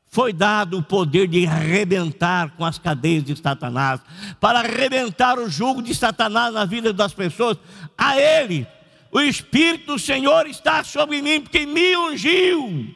foi 0.07 0.33
dado 0.33 0.77
o 0.77 0.83
poder 0.83 1.27
de 1.27 1.47
arrebentar 1.47 2.51
com 2.57 2.65
as 2.65 2.77
cadeias 2.77 3.23
de 3.23 3.35
Satanás, 3.35 4.01
para 4.39 4.59
arrebentar 4.59 5.39
o 5.39 5.49
jugo 5.49 5.81
de 5.81 5.95
Satanás 5.95 6.53
na 6.53 6.65
vida 6.65 6.91
das 6.91 7.13
pessoas. 7.13 7.57
A 7.97 8.19
Ele 8.19 8.67
o 9.13 9.21
Espírito 9.21 9.93
do 9.93 9.99
Senhor 9.99 10.47
está 10.47 10.83
sobre 10.83 11.21
mim, 11.21 11.39
porque 11.39 11.67
me 11.67 11.95
ungiu, 11.95 12.95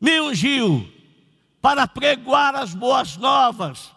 me 0.00 0.20
ungiu 0.20 0.92
para 1.60 1.86
pregoar 1.86 2.56
as 2.56 2.74
boas 2.74 3.16
novas, 3.16 3.92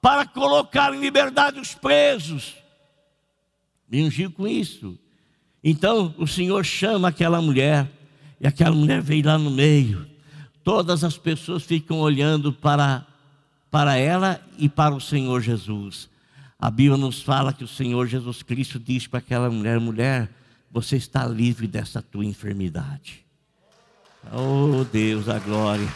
para 0.00 0.24
colocar 0.24 0.94
em 0.94 1.00
liberdade 1.00 1.60
os 1.60 1.74
presos. 1.74 2.54
Me 3.86 4.02
ungiu 4.04 4.30
com 4.30 4.48
isso. 4.48 4.98
Então 5.62 6.14
o 6.16 6.26
Senhor 6.26 6.64
chama 6.64 7.08
aquela 7.08 7.42
mulher, 7.42 7.86
e 8.40 8.46
aquela 8.46 8.74
mulher 8.74 9.00
veio 9.00 9.26
lá 9.26 9.38
no 9.38 9.50
meio. 9.50 10.06
Todas 10.62 11.04
as 11.04 11.16
pessoas 11.18 11.62
ficam 11.62 11.98
olhando 11.98 12.52
para, 12.52 13.06
para 13.70 13.96
ela 13.96 14.40
e 14.58 14.68
para 14.68 14.94
o 14.94 15.00
Senhor 15.00 15.40
Jesus. 15.40 16.08
A 16.58 16.70
Bíblia 16.70 16.96
nos 16.96 17.20
fala 17.20 17.52
que 17.52 17.64
o 17.64 17.68
Senhor 17.68 18.06
Jesus 18.06 18.42
Cristo 18.42 18.78
diz 18.78 19.06
para 19.06 19.18
aquela 19.18 19.50
mulher: 19.50 19.78
mulher, 19.78 20.30
você 20.70 20.96
está 20.96 21.26
livre 21.26 21.66
dessa 21.66 22.00
tua 22.00 22.24
enfermidade. 22.24 23.24
Oh 24.32 24.84
Deus, 24.84 25.28
a 25.28 25.38
glória. 25.38 25.86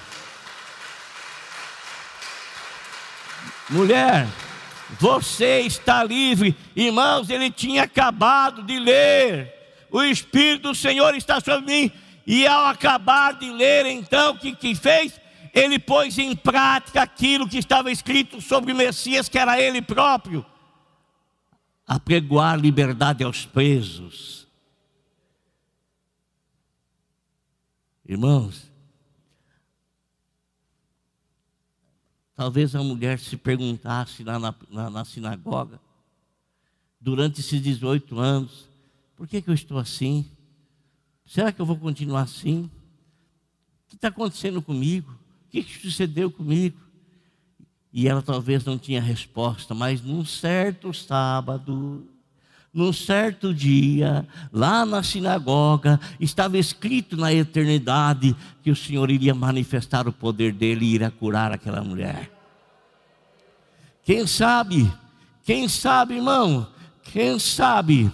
Mulher, 3.71 4.27
você 4.99 5.61
está 5.61 6.03
livre. 6.03 6.57
Irmãos, 6.75 7.29
ele 7.29 7.51
tinha 7.51 7.83
acabado 7.83 8.63
de 8.63 8.79
ler. 8.79 9.55
O 9.91 10.03
Espírito 10.03 10.69
do 10.69 10.75
Senhor 10.75 11.15
está 11.15 11.41
sobre 11.41 11.67
mim. 11.67 11.93
E 12.29 12.47
ao 12.47 12.67
acabar 12.67 13.33
de 13.37 13.51
ler, 13.51 13.87
então, 13.87 14.35
o 14.35 14.39
que, 14.39 14.55
que 14.55 14.75
fez? 14.75 15.19
Ele 15.53 15.81
pôs 15.81 16.17
em 16.19 16.37
prática 16.37 17.03
aquilo 17.03 17.49
que 17.49 17.59
estava 17.59 17.91
escrito 17.91 18.41
sobre 18.41 18.73
o 18.73 18.77
Messias, 18.77 19.29
que 19.29 19.39
era 19.39 19.61
ele 19.61 19.83
próprio. 19.83 20.47
Apregoar 21.87 22.57
liberdade 22.61 23.25
aos 23.25 23.45
presos 23.45 24.39
Irmãos, 28.09 28.73
talvez 32.35 32.75
a 32.75 32.83
mulher 32.83 33.19
se 33.19 33.37
perguntasse 33.37 34.25
lá 34.25 34.39
na, 34.39 34.55
na, 34.71 34.89
na 34.89 35.05
sinagoga, 35.05 35.79
durante 36.99 37.41
esses 37.41 37.61
18 37.61 38.19
anos, 38.19 38.67
por 39.15 39.29
que, 39.29 39.43
que 39.43 39.51
eu 39.51 39.55
estou 39.55 39.77
assim? 39.77 40.25
Será 41.29 41.53
que 41.53 41.61
eu 41.61 41.67
vou 41.67 41.77
continuar 41.77 42.23
assim? 42.23 42.71
O 43.85 43.91
que 43.91 43.97
está 43.97 44.09
acontecendo 44.09 44.63
comigo? 44.63 45.13
O 45.13 45.51
que, 45.51 45.63
sucedeu 45.63 46.31
comigo? 46.31 46.79
E 47.93 48.09
ela 48.09 48.23
talvez 48.23 48.65
não 48.65 48.79
tinha 48.79 49.01
resposta, 49.01 49.75
mas 49.75 50.01
num 50.01 50.25
certo 50.25 50.93
sábado, 50.95 52.07
num 52.73 52.95
certo 52.95 53.53
dia, 53.53 54.27
lá 54.51 54.87
na 54.87 55.03
sinagoga, 55.03 56.01
estava 56.19 56.57
escrito 56.57 57.15
na 57.15 57.33
eternidade 57.33 58.35
que 58.63 58.71
o 58.71 58.77
Senhor 58.77 59.11
iria 59.11 59.35
manifestar 59.35 60.09
o 60.09 60.13
poder 60.13 60.53
dele 60.53 60.87
e 60.87 60.95
iria 60.95 61.11
curar 61.11 61.53
aquela 61.53 61.83
mulher. 61.83 62.33
Quem 64.03 64.27
sabe, 64.27 64.91
quem 65.45 65.69
sabe, 65.69 66.15
irmão, 66.15 66.67
quem 67.03 67.39
sabe, 67.39 68.11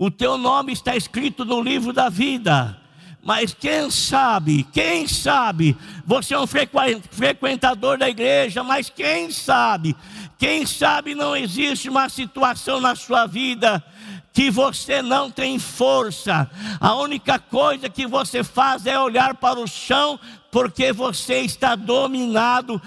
o 0.00 0.10
teu 0.10 0.38
nome 0.38 0.72
está 0.72 0.96
escrito 0.96 1.44
no 1.44 1.60
livro 1.60 1.92
da 1.92 2.08
vida. 2.08 2.80
Mas 3.22 3.52
quem 3.52 3.90
sabe, 3.90 4.62
quem 4.72 5.06
sabe, 5.06 5.76
você 6.06 6.32
é 6.32 6.38
um 6.38 6.46
frequentador 6.46 7.98
da 7.98 8.08
igreja, 8.08 8.64
mas 8.64 8.88
quem 8.88 9.30
sabe, 9.30 9.94
quem 10.38 10.64
sabe 10.64 11.14
não 11.14 11.36
existe 11.36 11.90
uma 11.90 12.08
situação 12.08 12.80
na 12.80 12.94
sua 12.94 13.26
vida 13.26 13.84
que 14.32 14.50
você 14.50 15.02
não 15.02 15.30
tem 15.30 15.58
força. 15.58 16.50
A 16.80 16.94
única 16.94 17.38
coisa 17.38 17.90
que 17.90 18.06
você 18.06 18.42
faz 18.42 18.86
é 18.86 18.98
olhar 18.98 19.34
para 19.34 19.60
o 19.60 19.68
chão, 19.68 20.18
porque 20.50 20.94
você 20.94 21.40
está 21.40 21.76
dominado, 21.76 22.80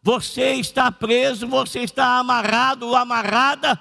você 0.00 0.52
está 0.52 0.92
preso, 0.92 1.48
você 1.48 1.80
está 1.80 2.20
amarrado 2.20 2.86
ou 2.86 2.94
amarrada. 2.94 3.76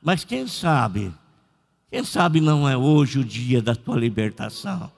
Mas 0.00 0.24
quem 0.24 0.46
sabe? 0.46 1.12
Quem 1.90 2.04
sabe 2.04 2.40
não 2.40 2.68
é 2.68 2.76
hoje 2.76 3.18
o 3.20 3.24
dia 3.24 3.62
da 3.62 3.74
tua 3.74 3.96
libertação? 3.96 4.90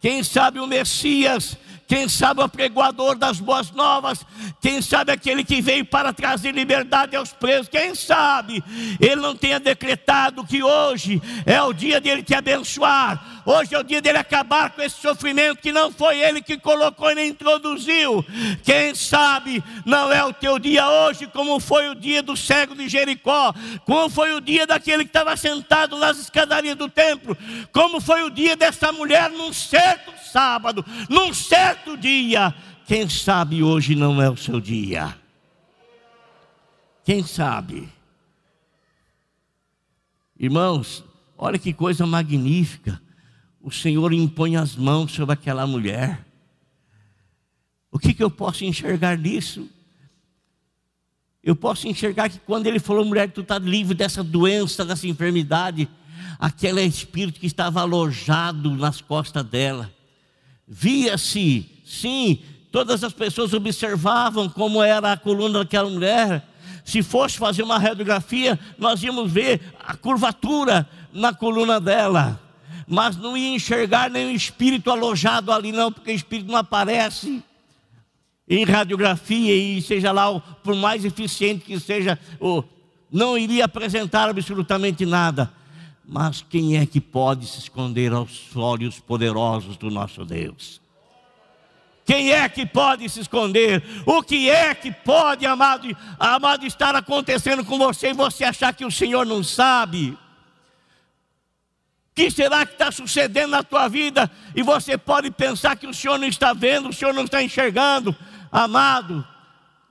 Quem 0.00 0.22
sabe 0.22 0.58
o 0.58 0.66
Messias 0.66 1.56
quem 1.92 2.08
sabe 2.08 2.40
o 2.40 2.48
pregoador 2.48 3.18
das 3.18 3.38
boas 3.38 3.70
novas, 3.70 4.24
quem 4.62 4.80
sabe 4.80 5.12
aquele 5.12 5.44
que 5.44 5.60
veio 5.60 5.84
para 5.84 6.10
trazer 6.10 6.54
liberdade 6.54 7.14
aos 7.14 7.34
presos, 7.34 7.68
quem 7.68 7.94
sabe 7.94 8.64
ele 8.98 9.16
não 9.16 9.36
tenha 9.36 9.60
decretado 9.60 10.42
que 10.42 10.62
hoje 10.62 11.20
é 11.44 11.60
o 11.60 11.70
dia 11.74 12.00
dele 12.00 12.22
te 12.22 12.34
abençoar, 12.34 13.42
hoje 13.44 13.74
é 13.74 13.78
o 13.78 13.82
dia 13.82 14.00
dele 14.00 14.16
acabar 14.16 14.70
com 14.70 14.80
esse 14.80 15.02
sofrimento 15.02 15.60
que 15.60 15.70
não 15.70 15.92
foi 15.92 16.18
ele 16.18 16.40
que 16.40 16.56
colocou 16.56 17.10
e 17.10 17.14
nem 17.14 17.28
introduziu. 17.28 18.24
Quem 18.64 18.94
sabe 18.94 19.62
não 19.84 20.10
é 20.10 20.24
o 20.24 20.32
teu 20.32 20.58
dia 20.58 20.88
hoje, 20.88 21.26
como 21.26 21.60
foi 21.60 21.90
o 21.90 21.94
dia 21.94 22.22
do 22.22 22.34
cego 22.34 22.74
de 22.74 22.88
Jericó, 22.88 23.52
como 23.84 24.08
foi 24.08 24.32
o 24.32 24.40
dia 24.40 24.66
daquele 24.66 25.04
que 25.04 25.10
estava 25.10 25.36
sentado 25.36 25.98
nas 25.98 26.18
escadarias 26.18 26.74
do 26.74 26.88
templo, 26.88 27.36
como 27.70 28.00
foi 28.00 28.22
o 28.22 28.30
dia 28.30 28.56
dessa 28.56 28.90
mulher 28.92 29.28
num 29.28 29.52
certo 29.52 30.10
sábado, 30.32 30.82
num 31.10 31.34
certo 31.34 31.81
dia. 31.98 32.54
Quem 32.86 33.08
sabe 33.08 33.62
hoje 33.62 33.94
não 33.94 34.20
é 34.20 34.28
o 34.28 34.36
seu 34.36 34.60
dia? 34.60 35.16
Quem 37.04 37.24
sabe? 37.24 37.88
Irmãos, 40.38 41.04
olha 41.36 41.58
que 41.58 41.72
coisa 41.72 42.06
magnífica. 42.06 43.00
O 43.60 43.70
Senhor 43.70 44.12
impõe 44.12 44.56
as 44.56 44.74
mãos 44.74 45.12
sobre 45.12 45.32
aquela 45.34 45.66
mulher. 45.66 46.26
O 47.90 47.98
que, 47.98 48.12
que 48.12 48.22
eu 48.22 48.30
posso 48.30 48.64
enxergar 48.64 49.16
nisso? 49.18 49.68
Eu 51.42 51.56
posso 51.56 51.88
enxergar 51.88 52.28
que 52.28 52.38
quando 52.40 52.66
ele 52.66 52.78
falou, 52.78 53.04
mulher, 53.04 53.30
tu 53.30 53.40
está 53.40 53.58
livre 53.58 53.94
dessa 53.94 54.22
doença, 54.22 54.84
dessa 54.84 55.06
enfermidade, 55.06 55.88
aquele 56.38 56.82
espírito 56.82 57.40
que 57.40 57.46
estava 57.46 57.80
alojado 57.80 58.70
nas 58.76 59.00
costas 59.00 59.44
dela. 59.44 59.92
Via-se, 60.66 61.70
sim, 61.92 62.38
todas 62.70 63.04
as 63.04 63.12
pessoas 63.12 63.52
observavam 63.52 64.48
como 64.48 64.82
era 64.82 65.12
a 65.12 65.16
coluna 65.16 65.60
daquela 65.60 65.88
mulher. 65.88 66.42
Se 66.84 67.02
fosse 67.02 67.38
fazer 67.38 67.62
uma 67.62 67.78
radiografia, 67.78 68.58
nós 68.78 69.02
íamos 69.02 69.30
ver 69.30 69.60
a 69.78 69.94
curvatura 69.94 70.88
na 71.12 71.32
coluna 71.32 71.80
dela. 71.80 72.40
Mas 72.88 73.16
não 73.16 73.36
ia 73.36 73.54
enxergar 73.54 74.10
nenhum 74.10 74.30
espírito 74.30 74.90
alojado 74.90 75.52
ali, 75.52 75.70
não, 75.70 75.92
porque 75.92 76.10
o 76.10 76.14
espírito 76.14 76.50
não 76.50 76.58
aparece 76.58 77.42
em 78.48 78.64
radiografia 78.64 79.54
e 79.54 79.80
seja 79.80 80.10
lá, 80.10 80.40
por 80.40 80.74
mais 80.74 81.04
eficiente 81.04 81.64
que 81.64 81.78
seja, 81.78 82.18
não 83.10 83.38
iria 83.38 83.66
apresentar 83.66 84.28
absolutamente 84.28 85.06
nada. 85.06 85.52
Mas 86.04 86.42
quem 86.42 86.76
é 86.76 86.84
que 86.84 87.00
pode 87.00 87.46
se 87.46 87.60
esconder 87.60 88.12
aos 88.12 88.54
olhos 88.56 88.98
poderosos 88.98 89.76
do 89.76 89.88
nosso 89.88 90.24
Deus? 90.24 90.81
Quem 92.04 92.32
é 92.32 92.48
que 92.48 92.66
pode 92.66 93.08
se 93.08 93.20
esconder? 93.20 93.82
O 94.04 94.22
que 94.22 94.50
é 94.50 94.74
que 94.74 94.90
pode, 94.90 95.46
amado, 95.46 95.96
amado, 96.18 96.66
estar 96.66 96.94
acontecendo 96.96 97.64
com 97.64 97.78
você 97.78 98.10
e 98.10 98.14
você 98.14 98.44
achar 98.44 98.74
que 98.74 98.84
o 98.84 98.90
Senhor 98.90 99.24
não 99.24 99.42
sabe? 99.42 100.10
O 100.10 100.18
que 102.14 102.30
será 102.30 102.66
que 102.66 102.72
está 102.72 102.90
sucedendo 102.90 103.50
na 103.50 103.62
tua 103.62 103.88
vida 103.88 104.30
e 104.54 104.62
você 104.62 104.98
pode 104.98 105.30
pensar 105.30 105.76
que 105.76 105.86
o 105.86 105.94
Senhor 105.94 106.18
não 106.18 106.26
está 106.26 106.52
vendo, 106.52 106.88
o 106.88 106.92
Senhor 106.92 107.14
não 107.14 107.24
está 107.24 107.42
enxergando? 107.42 108.14
Amado, 108.50 109.24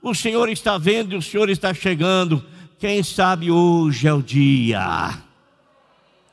o 0.02 0.14
Senhor 0.14 0.48
está 0.50 0.76
vendo 0.76 1.14
e 1.14 1.16
o 1.16 1.22
Senhor 1.22 1.48
está 1.48 1.72
chegando. 1.72 2.44
Quem 2.78 3.02
sabe 3.02 3.50
hoje 3.50 4.06
é 4.06 4.12
o 4.12 4.22
dia. 4.22 5.18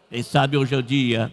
Quem 0.10 0.24
sabe 0.24 0.58
hoje 0.58 0.76
é 0.76 0.78
o 0.78 0.84
dia. 0.84 1.32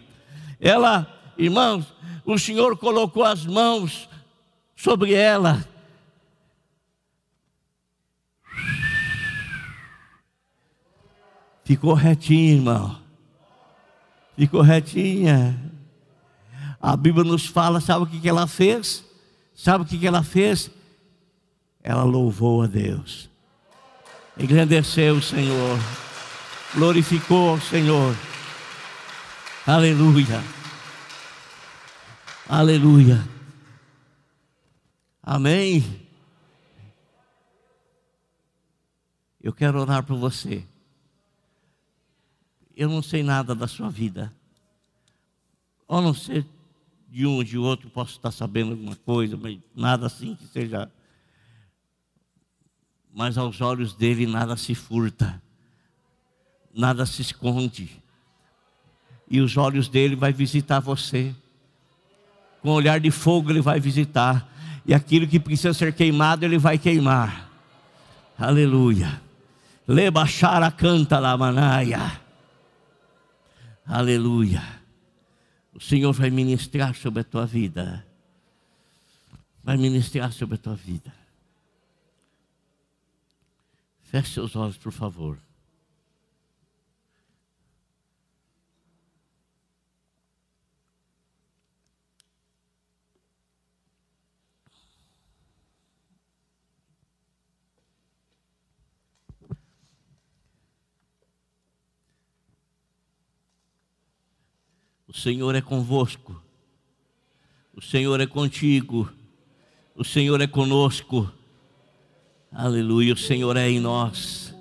Ela, 0.59 1.05
irmãos, 1.37 1.85
o 2.23 2.39
Senhor 2.39 2.77
colocou 2.77 3.23
as 3.23 3.45
mãos 3.45 4.07
sobre 4.77 5.13
ela. 5.13 5.67
Ficou 11.65 11.93
retinha, 11.95 12.53
irmão. 12.53 13.01
Ficou 14.37 14.61
retinha. 14.61 15.59
A 16.79 16.95
Bíblia 16.95 17.25
nos 17.25 17.47
fala, 17.47 17.81
sabe 17.81 18.03
o 18.03 18.07
que 18.07 18.29
ela 18.29 18.47
fez? 18.47 19.03
Sabe 19.53 19.83
o 19.83 19.87
que 19.87 20.05
ela 20.07 20.23
fez? 20.23 20.69
Ela 21.83 22.03
louvou 22.03 22.61
a 22.61 22.67
Deus. 22.67 23.29
Engrandeceu 24.37 25.15
o 25.15 25.21
Senhor. 25.21 25.79
Glorificou 26.75 27.55
o 27.55 27.61
Senhor. 27.61 28.15
Aleluia. 29.65 30.41
Aleluia. 32.47 33.36
Amém. 35.29 35.83
Eu 39.43 39.51
quero 39.51 39.81
orar 39.81 40.01
por 40.05 40.17
você. 40.17 40.65
Eu 42.73 42.87
não 42.87 43.01
sei 43.01 43.23
nada 43.23 43.53
da 43.53 43.67
sua 43.67 43.89
vida. 43.89 44.33
Ou 45.85 46.01
não 46.01 46.13
sei 46.13 46.45
de 47.09 47.25
um 47.25 47.35
ou 47.35 47.43
de 47.43 47.57
outro, 47.57 47.89
posso 47.89 48.13
estar 48.13 48.31
sabendo 48.31 48.71
alguma 48.71 48.95
coisa, 48.95 49.35
mas 49.35 49.59
nada 49.75 50.05
assim 50.05 50.33
que 50.33 50.47
seja. 50.47 50.89
Mas 53.13 53.37
aos 53.37 53.59
olhos 53.59 53.93
dele 53.93 54.25
nada 54.25 54.55
se 54.55 54.73
furta, 54.73 55.43
nada 56.73 57.05
se 57.05 57.21
esconde 57.21 58.01
e 59.29 59.41
os 59.41 59.57
olhos 59.57 59.89
dele 59.89 60.15
vai 60.15 60.31
visitar 60.31 60.79
você. 60.79 61.35
Com 62.61 62.69
olhar 62.69 63.01
de 63.01 63.11
fogo 63.11 63.49
ele 63.49 63.59
vai 63.59 63.77
visitar. 63.77 64.53
E 64.87 64.93
aquilo 64.93 65.27
que 65.27 65.37
precisa 65.39 65.73
ser 65.73 65.93
queimado, 65.93 66.45
ele 66.45 66.57
vai 66.57 66.77
queimar. 66.77 67.51
Aleluia. 68.37 69.21
Lebachara 69.85 70.71
canta 70.71 71.19
la 71.19 71.37
manaia. 71.37 72.21
Aleluia. 73.85 74.63
O 75.73 75.81
Senhor 75.81 76.13
vai 76.13 76.29
ministrar 76.29 76.95
sobre 76.95 77.19
a 77.19 77.23
tua 77.25 77.45
vida. 77.45 78.05
Vai 79.61 79.75
ministrar 79.75 80.31
sobre 80.31 80.55
a 80.55 80.57
tua 80.57 80.75
vida. 80.75 81.13
Feche 84.03 84.33
seus 84.33 84.55
olhos, 84.55 84.77
por 84.77 84.93
favor. 84.93 85.37
O 105.17 105.19
Senhor 105.19 105.55
é 105.55 105.61
convosco, 105.61 106.39
o 107.75 107.81
Senhor 107.81 108.21
é 108.21 108.27
contigo, 108.27 109.11
o 109.95 110.03
Senhor 110.03 110.39
é 110.41 110.45
conosco, 110.45 111.27
aleluia, 112.51 113.15
o 113.15 113.17
Senhor 113.17 113.57
é 113.57 113.67
em 113.67 113.79
nós. 113.79 114.55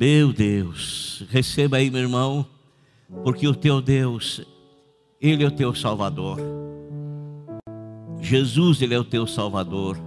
Meu 0.00 0.32
Deus, 0.32 1.22
receba 1.28 1.76
aí, 1.76 1.90
meu 1.90 2.00
irmão, 2.00 2.46
porque 3.22 3.46
o 3.46 3.54
teu 3.54 3.82
Deus, 3.82 4.40
Ele 5.20 5.44
é 5.44 5.46
o 5.46 5.50
teu 5.50 5.74
Salvador. 5.74 6.40
Jesus, 8.18 8.80
Ele 8.80 8.94
é 8.94 8.98
o 8.98 9.04
teu 9.04 9.26
Salvador. 9.26 9.98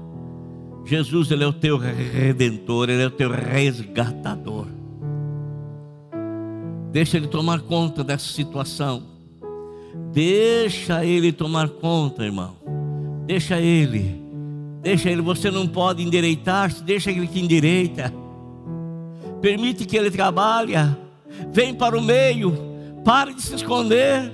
Jesus, 0.84 1.30
Ele 1.30 1.44
é 1.44 1.48
o 1.48 1.54
teu 1.54 1.78
redentor, 1.78 2.90
Ele 2.90 3.04
é 3.04 3.08
o 3.08 3.12
teu 3.12 3.30
resgatador. 3.30 4.66
Deixa 6.92 7.16
Ele 7.16 7.28
tomar 7.28 7.62
conta 7.62 8.04
dessa 8.04 8.34
situação. 8.34 9.09
Deixa 10.12 11.06
Ele 11.06 11.32
tomar 11.32 11.70
conta, 11.70 12.24
irmão. 12.24 12.56
Deixa 13.26 13.60
Ele. 13.60 14.22
Deixa 14.82 15.10
Ele. 15.10 15.22
Você 15.22 15.52
não 15.52 15.68
pode 15.68 16.02
endireitar-se, 16.04 16.84
deixa 16.84 17.12
Ele 17.12 17.28
que 17.28 17.40
endireita. 17.40 18.14
Permite 19.42 19.86
que 19.86 19.98
Ele 19.98 20.12
trabalhe. 20.12 20.74
Vem 21.52 21.74
para 21.74 21.98
o 21.98 22.02
meio. 22.02 22.58
Pare 23.06 23.34
de 23.34 23.42
se 23.42 23.56
esconder. 23.56 24.32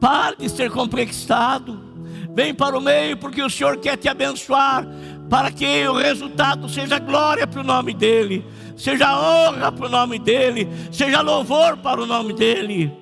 Pare 0.00 0.36
de 0.38 0.48
ser 0.48 0.70
complexado. 0.70 1.78
Vem 2.34 2.54
para 2.54 2.78
o 2.78 2.80
meio, 2.80 3.16
porque 3.16 3.42
o 3.42 3.50
Senhor 3.50 3.76
quer 3.78 3.96
te 3.96 4.08
abençoar. 4.08 4.86
Para 5.28 5.50
que 5.50 5.86
o 5.86 5.94
resultado 5.94 6.68
seja 6.68 6.98
glória 6.98 7.46
para 7.46 7.60
o 7.60 7.64
nome 7.64 7.94
dEle. 7.94 8.44
Seja 8.76 9.14
honra 9.14 9.70
para 9.70 9.86
o 9.86 9.88
nome 9.88 10.18
dEle. 10.18 10.66
Seja 10.90 11.20
louvor 11.20 11.76
para 11.76 12.02
o 12.02 12.06
nome 12.06 12.32
dEle. 12.32 12.99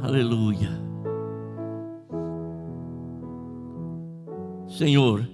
Aleluia. 0.00 0.70
Senhor, 4.68 5.28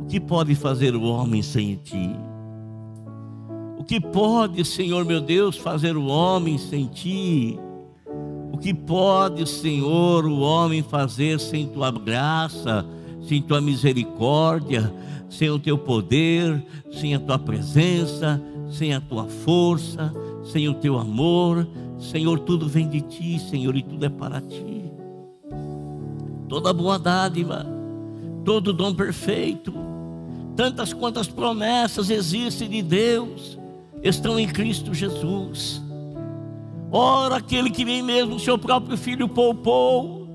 o 0.00 0.06
que 0.06 0.18
pode 0.18 0.54
fazer 0.54 0.96
o 0.96 1.02
homem 1.02 1.42
sem 1.42 1.76
ti? 1.76 2.16
O 3.78 3.84
que 3.84 4.00
pode, 4.00 4.64
Senhor 4.64 5.04
meu 5.04 5.20
Deus, 5.20 5.58
fazer 5.58 5.96
o 5.96 6.06
homem 6.06 6.56
sem 6.56 6.86
ti? 6.86 7.58
O 8.50 8.56
que 8.56 8.72
pode, 8.72 9.46
Senhor, 9.46 10.24
o 10.24 10.40
homem 10.40 10.82
fazer 10.82 11.38
sem 11.38 11.66
tua 11.66 11.90
graça, 11.90 12.86
sem 13.20 13.42
tua 13.42 13.60
misericórdia, 13.60 14.90
sem 15.28 15.50
o 15.50 15.58
teu 15.58 15.76
poder, 15.76 16.64
sem 16.90 17.14
a 17.14 17.20
tua 17.20 17.38
presença, 17.38 18.40
sem 18.70 18.94
a 18.94 19.00
tua 19.00 19.24
força, 19.24 20.10
sem 20.42 20.68
o 20.68 20.74
teu 20.74 20.98
amor. 20.98 21.68
Senhor, 22.10 22.38
tudo 22.40 22.68
vem 22.68 22.86
de 22.88 23.00
ti, 23.00 23.38
Senhor, 23.38 23.74
e 23.74 23.82
tudo 23.82 24.04
é 24.04 24.08
para 24.10 24.40
ti. 24.40 24.92
Toda 26.48 26.72
boa 26.72 26.98
dádiva, 26.98 27.66
todo 28.44 28.74
dom 28.74 28.94
perfeito, 28.94 29.72
tantas 30.54 30.92
quantas 30.92 31.26
promessas 31.26 32.10
existem 32.10 32.68
de 32.68 32.82
Deus, 32.82 33.58
estão 34.02 34.38
em 34.38 34.46
Cristo 34.46 34.92
Jesus. 34.92 35.82
Ora, 36.92 37.36
aquele 37.36 37.70
que 37.70 37.84
nem 37.84 38.02
mesmo 38.02 38.36
o 38.36 38.40
seu 38.40 38.58
próprio 38.58 38.98
filho 38.98 39.26
poupou, 39.26 40.28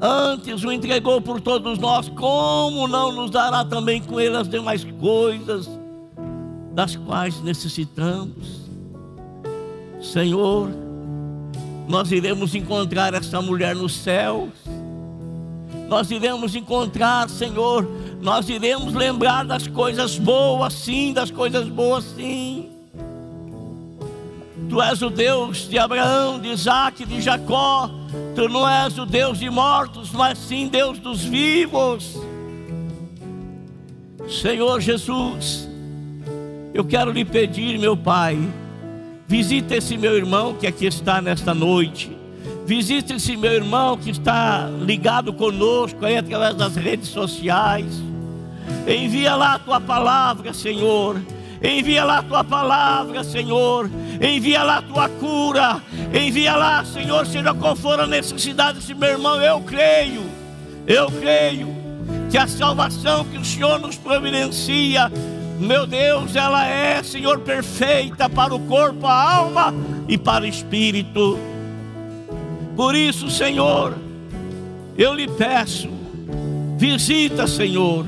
antes 0.00 0.62
o 0.62 0.70
entregou 0.70 1.20
por 1.20 1.40
todos 1.40 1.78
nós, 1.78 2.08
como 2.08 2.86
não 2.86 3.12
nos 3.12 3.30
dará 3.30 3.64
também 3.64 4.00
com 4.00 4.20
ele 4.20 4.36
as 4.36 4.48
demais 4.48 4.84
coisas 5.00 5.68
das 6.72 6.94
quais 6.94 7.42
necessitamos? 7.42 8.70
Senhor, 10.00 10.70
nós 11.90 12.12
iremos 12.12 12.54
encontrar 12.54 13.12
essa 13.14 13.42
mulher 13.42 13.74
no 13.74 13.88
céu, 13.88 14.48
nós 15.88 16.08
iremos 16.12 16.54
encontrar, 16.54 17.28
Senhor, 17.28 17.84
nós 18.20 18.48
iremos 18.48 18.94
lembrar 18.94 19.44
das 19.44 19.66
coisas 19.66 20.16
boas, 20.16 20.72
sim, 20.72 21.12
das 21.12 21.32
coisas 21.32 21.68
boas, 21.68 22.04
sim. 22.16 22.70
Tu 24.68 24.80
és 24.80 25.02
o 25.02 25.10
Deus 25.10 25.68
de 25.68 25.80
Abraão, 25.80 26.38
de 26.38 26.46
Isaac, 26.50 27.04
de 27.04 27.20
Jacó. 27.20 27.90
Tu 28.36 28.48
não 28.48 28.68
és 28.68 28.96
o 28.96 29.04
Deus 29.04 29.40
de 29.40 29.50
mortos, 29.50 30.12
mas 30.12 30.38
sim 30.38 30.68
Deus 30.68 31.00
dos 31.00 31.24
vivos. 31.24 32.16
Senhor 34.28 34.80
Jesus, 34.80 35.68
eu 36.72 36.84
quero 36.84 37.10
lhe 37.10 37.24
pedir, 37.24 37.80
meu 37.80 37.96
Pai, 37.96 38.38
visita 39.30 39.76
esse 39.76 39.96
meu 39.96 40.16
irmão 40.16 40.54
que 40.54 40.66
aqui 40.66 40.86
está 40.86 41.22
nesta 41.22 41.54
noite. 41.54 42.10
Visita 42.66 43.14
esse 43.14 43.36
meu 43.36 43.52
irmão 43.52 43.96
que 43.96 44.10
está 44.10 44.68
ligado 44.80 45.32
conosco 45.32 46.04
aí 46.04 46.16
através 46.16 46.56
das 46.56 46.74
redes 46.74 47.10
sociais. 47.10 47.86
Envia 48.88 49.36
lá 49.36 49.54
a 49.54 49.58
tua 49.60 49.80
palavra, 49.80 50.52
Senhor. 50.52 51.22
Envia 51.62 52.02
lá 52.02 52.18
a 52.18 52.22
tua 52.24 52.42
palavra, 52.42 53.22
Senhor. 53.22 53.88
Envia 54.20 54.64
lá 54.64 54.78
a 54.78 54.82
tua 54.82 55.08
cura. 55.08 55.80
Envia 56.12 56.56
lá, 56.56 56.84
Senhor, 56.84 57.24
seja 57.24 57.54
qual 57.54 57.76
for 57.76 58.00
a 58.00 58.08
necessidade 58.08 58.80
desse 58.80 58.94
meu 58.94 59.10
irmão. 59.10 59.40
Eu 59.40 59.60
creio, 59.60 60.24
eu 60.88 61.08
creio 61.08 61.68
que 62.28 62.36
a 62.36 62.48
salvação 62.48 63.24
que 63.24 63.38
o 63.38 63.44
Senhor 63.44 63.78
nos 63.78 63.94
providencia, 63.94 65.08
meu 65.60 65.86
Deus, 65.86 66.34
ela 66.34 66.66
é, 66.66 67.02
Senhor, 67.02 67.40
perfeita 67.40 68.28
para 68.28 68.54
o 68.54 68.60
corpo, 68.60 69.06
a 69.06 69.34
alma 69.34 69.74
e 70.08 70.16
para 70.16 70.44
o 70.44 70.48
espírito. 70.48 71.38
Por 72.74 72.94
isso, 72.94 73.30
Senhor, 73.30 73.94
eu 74.96 75.14
lhe 75.14 75.28
peço, 75.28 75.88
visita, 76.76 77.46
Senhor, 77.46 78.06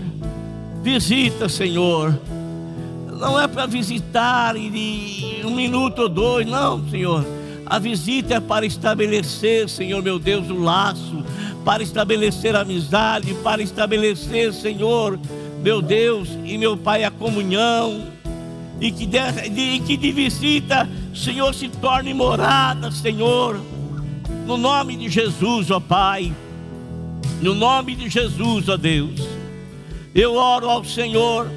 visita, 0.82 1.48
Senhor 1.48 2.18
não 3.22 3.40
é 3.40 3.46
para 3.46 3.66
visitar 3.66 4.56
em 4.56 5.44
um 5.44 5.54
minuto 5.54 6.02
ou 6.02 6.08
dois, 6.08 6.44
não, 6.44 6.84
Senhor. 6.90 7.24
A 7.64 7.78
visita 7.78 8.34
é 8.34 8.40
para 8.40 8.66
estabelecer, 8.66 9.68
Senhor 9.68 10.02
meu 10.02 10.18
Deus, 10.18 10.50
o 10.50 10.58
laço, 10.58 11.24
para 11.64 11.84
estabelecer 11.84 12.56
a 12.56 12.62
amizade, 12.62 13.32
para 13.34 13.62
estabelecer, 13.62 14.52
Senhor, 14.52 15.20
meu 15.62 15.80
Deus 15.80 16.28
e 16.44 16.58
meu 16.58 16.76
Pai, 16.76 17.04
a 17.04 17.10
comunhão, 17.10 18.08
e 18.80 18.90
que 18.90 19.06
de, 19.06 19.48
de, 19.48 19.78
que 19.80 19.96
de 19.96 20.10
visita, 20.10 20.88
Senhor, 21.14 21.54
se 21.54 21.68
torne 21.68 22.12
morada, 22.12 22.90
Senhor, 22.90 23.60
no 24.44 24.56
nome 24.56 24.96
de 24.96 25.08
Jesus, 25.08 25.70
ó 25.70 25.78
Pai, 25.78 26.32
no 27.40 27.54
nome 27.54 27.94
de 27.94 28.10
Jesus, 28.10 28.68
ó 28.68 28.76
Deus, 28.76 29.20
eu 30.12 30.34
oro 30.34 30.68
ao 30.68 30.84
Senhor. 30.84 31.48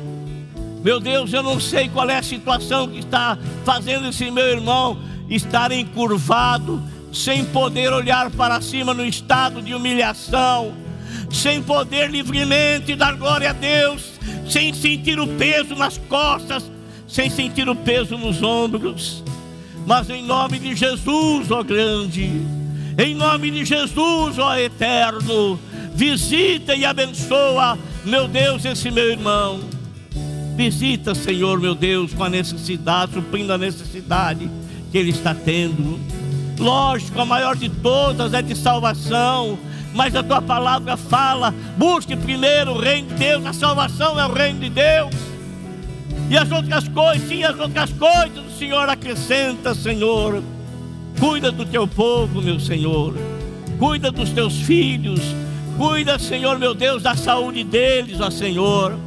Meu 0.83 0.99
Deus, 0.99 1.33
eu 1.33 1.41
não 1.41 1.59
sei 1.59 1.89
qual 1.89 2.07
é 2.07 2.17
a 2.17 2.23
situação 2.23 2.87
que 2.87 2.99
está 2.99 3.39
fazendo 3.65 4.07
esse 4.07 4.29
meu 4.29 4.45
irmão 4.45 4.99
estar 5.27 5.71
encurvado, 5.71 6.81
sem 7.11 7.43
poder 7.45 7.91
olhar 7.91 8.29
para 8.29 8.61
cima 8.61 8.93
no 8.93 9.03
estado 9.03 9.63
de 9.63 9.73
humilhação, 9.73 10.73
sem 11.31 11.61
poder 11.61 12.09
livremente 12.09 12.95
dar 12.95 13.15
glória 13.15 13.49
a 13.49 13.53
Deus, 13.53 14.13
sem 14.49 14.73
sentir 14.73 15.19
o 15.19 15.27
peso 15.27 15.75
nas 15.75 15.97
costas, 15.97 16.69
sem 17.07 17.29
sentir 17.29 17.67
o 17.69 17.75
peso 17.75 18.17
nos 18.17 18.41
ombros. 18.41 19.23
Mas 19.85 20.09
em 20.09 20.23
nome 20.23 20.57
de 20.59 20.75
Jesus, 20.75 21.51
ó 21.51 21.61
grande, 21.61 22.29
em 22.97 23.13
nome 23.13 23.51
de 23.51 23.65
Jesus, 23.65 24.39
ó 24.39 24.57
eterno, 24.57 25.59
visita 25.93 26.73
e 26.75 26.85
abençoa, 26.85 27.77
meu 28.03 28.27
Deus, 28.27 28.65
esse 28.65 28.89
meu 28.89 29.11
irmão. 29.11 29.59
Visita, 30.55 31.13
Senhor 31.13 31.59
meu 31.59 31.75
Deus, 31.75 32.13
com 32.13 32.23
a 32.23 32.29
necessidade, 32.29 33.13
suprindo 33.13 33.51
a 33.51 33.57
necessidade 33.57 34.49
que 34.91 34.97
ele 34.97 35.09
está 35.09 35.35
tendo. 35.35 35.99
Lógico, 36.57 37.19
a 37.19 37.25
maior 37.25 37.55
de 37.57 37.69
todas 37.69 38.33
é 38.33 38.41
de 38.41 38.55
salvação, 38.55 39.59
mas 39.95 40.15
a 40.15 40.21
tua 40.21 40.41
palavra 40.41 40.95
fala: 40.97 41.53
busque 41.77 42.15
primeiro 42.15 42.73
o 42.73 42.79
reino 42.79 43.07
de 43.07 43.15
Deus, 43.15 43.45
a 43.45 43.53
salvação 43.53 44.19
é 44.19 44.25
o 44.27 44.33
reino 44.33 44.59
de 44.59 44.69
Deus. 44.69 45.15
E 46.29 46.37
as 46.37 46.51
outras 46.51 46.87
coisas, 46.87 47.27
sim, 47.27 47.43
as 47.43 47.57
outras 47.57 47.91
coisas 47.91 48.37
o 48.37 48.57
Senhor 48.57 48.89
acrescenta, 48.89 49.73
Senhor. 49.73 50.43
Cuida 51.19 51.51
do 51.51 51.65
teu 51.65 51.87
povo, 51.87 52.41
meu 52.41 52.59
Senhor. 52.59 53.15
Cuida 53.79 54.11
dos 54.11 54.31
teus 54.31 54.55
filhos. 54.57 55.21
Cuida, 55.77 56.19
Senhor, 56.19 56.57
meu 56.57 56.73
Deus, 56.73 57.03
da 57.03 57.15
saúde 57.15 57.63
deles, 57.63 58.19
ó 58.19 58.29
Senhor. 58.29 58.97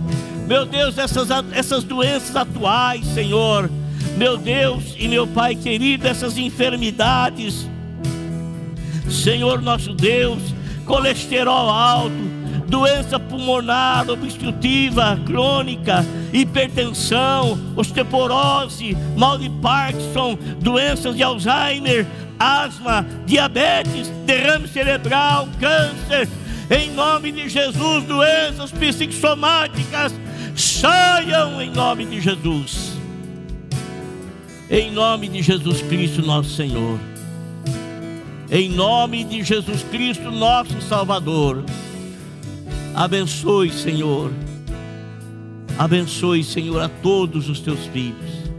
Meu 0.46 0.64
Deus, 0.64 0.96
essas, 0.96 1.28
essas 1.52 1.84
doenças 1.84 2.34
atuais, 2.34 3.04
Senhor. 3.06 3.70
Meu 4.16 4.36
Deus 4.36 4.94
e 4.98 5.08
meu 5.08 5.26
Pai 5.26 5.54
querido, 5.54 6.06
essas 6.06 6.38
enfermidades. 6.38 7.68
Senhor 9.10 9.60
nosso 9.60 9.94
Deus, 9.94 10.54
colesterol 10.88 11.68
alto, 11.68 12.16
doença 12.66 13.20
pulmonar 13.20 14.08
obstrutiva 14.08 15.20
crônica, 15.26 16.04
hipertensão, 16.32 17.58
osteoporose, 17.76 18.96
mal 19.14 19.38
de 19.38 19.50
Parkinson, 19.50 20.36
doenças 20.60 21.14
de 21.14 21.22
Alzheimer, 21.22 22.06
asma, 22.38 23.06
diabetes, 23.26 24.08
derrame 24.24 24.66
cerebral, 24.66 25.46
câncer, 25.60 26.26
em 26.70 26.90
nome 26.90 27.32
de 27.32 27.48
Jesus, 27.50 28.04
doenças 28.04 28.72
psicossomáticas, 28.72 30.14
saiam 30.56 31.60
em 31.60 31.70
nome 31.70 32.06
de 32.06 32.20
Jesus. 32.20 32.96
Em 34.70 34.90
nome 34.90 35.28
de 35.28 35.42
Jesus 35.42 35.82
Cristo, 35.82 36.22
nosso 36.22 36.50
Senhor. 36.50 36.98
Em 38.50 38.70
nome 38.70 39.24
de 39.24 39.42
Jesus 39.42 39.82
Cristo, 39.82 40.30
nosso 40.30 40.80
Salvador. 40.80 41.64
Abençoe, 42.94 43.70
Senhor. 43.70 44.32
Abençoe, 45.78 46.42
Senhor, 46.42 46.80
a 46.80 46.88
todos 46.88 47.48
os 47.50 47.60
teus 47.60 47.84
filhos. 47.86 48.50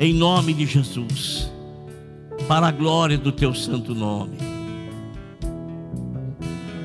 Em 0.00 0.12
nome 0.12 0.52
de 0.52 0.66
Jesus. 0.66 1.48
Para 2.48 2.66
a 2.68 2.72
glória 2.72 3.16
do 3.16 3.30
teu 3.30 3.54
santo 3.54 3.94
nome. 3.94 4.36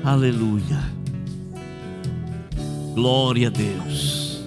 Aleluia. 0.04 0.80
Glória 2.94 3.48
a 3.48 3.50
Deus. 3.50 4.40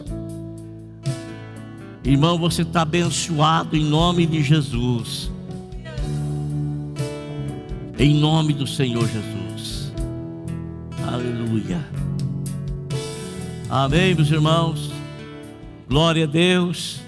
Irmão, 2.01 2.37
você 2.37 2.61
está 2.61 2.81
abençoado 2.83 3.75
em 3.75 3.83
nome 3.83 4.25
de 4.25 4.41
Jesus. 4.41 5.32
Em 8.03 8.13
nome 8.13 8.51
do 8.51 8.67
Senhor 8.67 9.07
Jesus. 9.07 9.93
Aleluia. 11.07 11.79
Amém, 13.69 14.13
meus 14.13 14.29
irmãos. 14.29 14.91
Glória 15.87 16.25
a 16.25 16.27
Deus. 16.27 16.99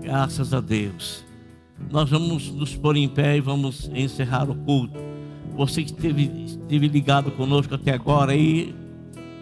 Graças 0.00 0.54
a 0.54 0.60
Deus. 0.60 1.24
Nós 1.90 2.08
vamos 2.08 2.48
nos 2.52 2.76
pôr 2.76 2.96
em 2.96 3.08
pé 3.08 3.38
e 3.38 3.40
vamos 3.40 3.90
encerrar 3.92 4.48
o 4.48 4.54
culto. 4.54 5.00
Você 5.56 5.82
que 5.82 5.90
esteve, 5.90 6.30
esteve 6.46 6.86
ligado 6.86 7.32
conosco 7.32 7.74
até 7.74 7.92
agora 7.92 8.30
aí, 8.30 8.72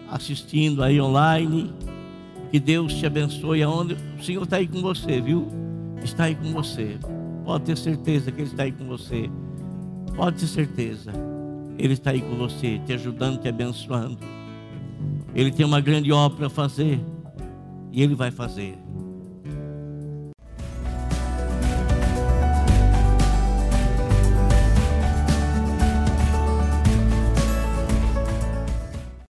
assistindo 0.09 0.81
aí 0.81 0.99
online. 0.99 1.71
Que 2.49 2.59
Deus 2.59 2.95
te 2.95 3.05
abençoe 3.05 3.61
aonde 3.61 3.95
o 4.19 4.23
Senhor 4.23 4.41
está 4.41 4.57
aí 4.57 4.67
com 4.67 4.81
você, 4.81 5.21
viu? 5.21 5.47
Está 6.03 6.23
aí 6.23 6.33
com 6.33 6.51
você. 6.51 6.97
Pode 7.45 7.65
ter 7.65 7.77
certeza 7.77 8.31
que 8.31 8.41
Ele 8.41 8.49
está 8.49 8.63
aí 8.63 8.71
com 8.71 8.87
você. 8.87 9.29
Pode 10.15 10.39
ter 10.39 10.47
certeza, 10.47 11.11
Ele 11.77 11.93
está 11.93 12.11
aí 12.11 12.21
com 12.21 12.35
você, 12.35 12.79
te 12.85 12.93
ajudando, 12.93 13.39
te 13.39 13.47
abençoando. 13.47 14.17
Ele 15.33 15.51
tem 15.51 15.65
uma 15.65 15.81
grande 15.81 16.11
obra 16.11 16.37
para 16.37 16.49
fazer 16.49 16.99
e 17.91 18.01
Ele 18.03 18.15
vai 18.15 18.31
fazer. 18.31 18.77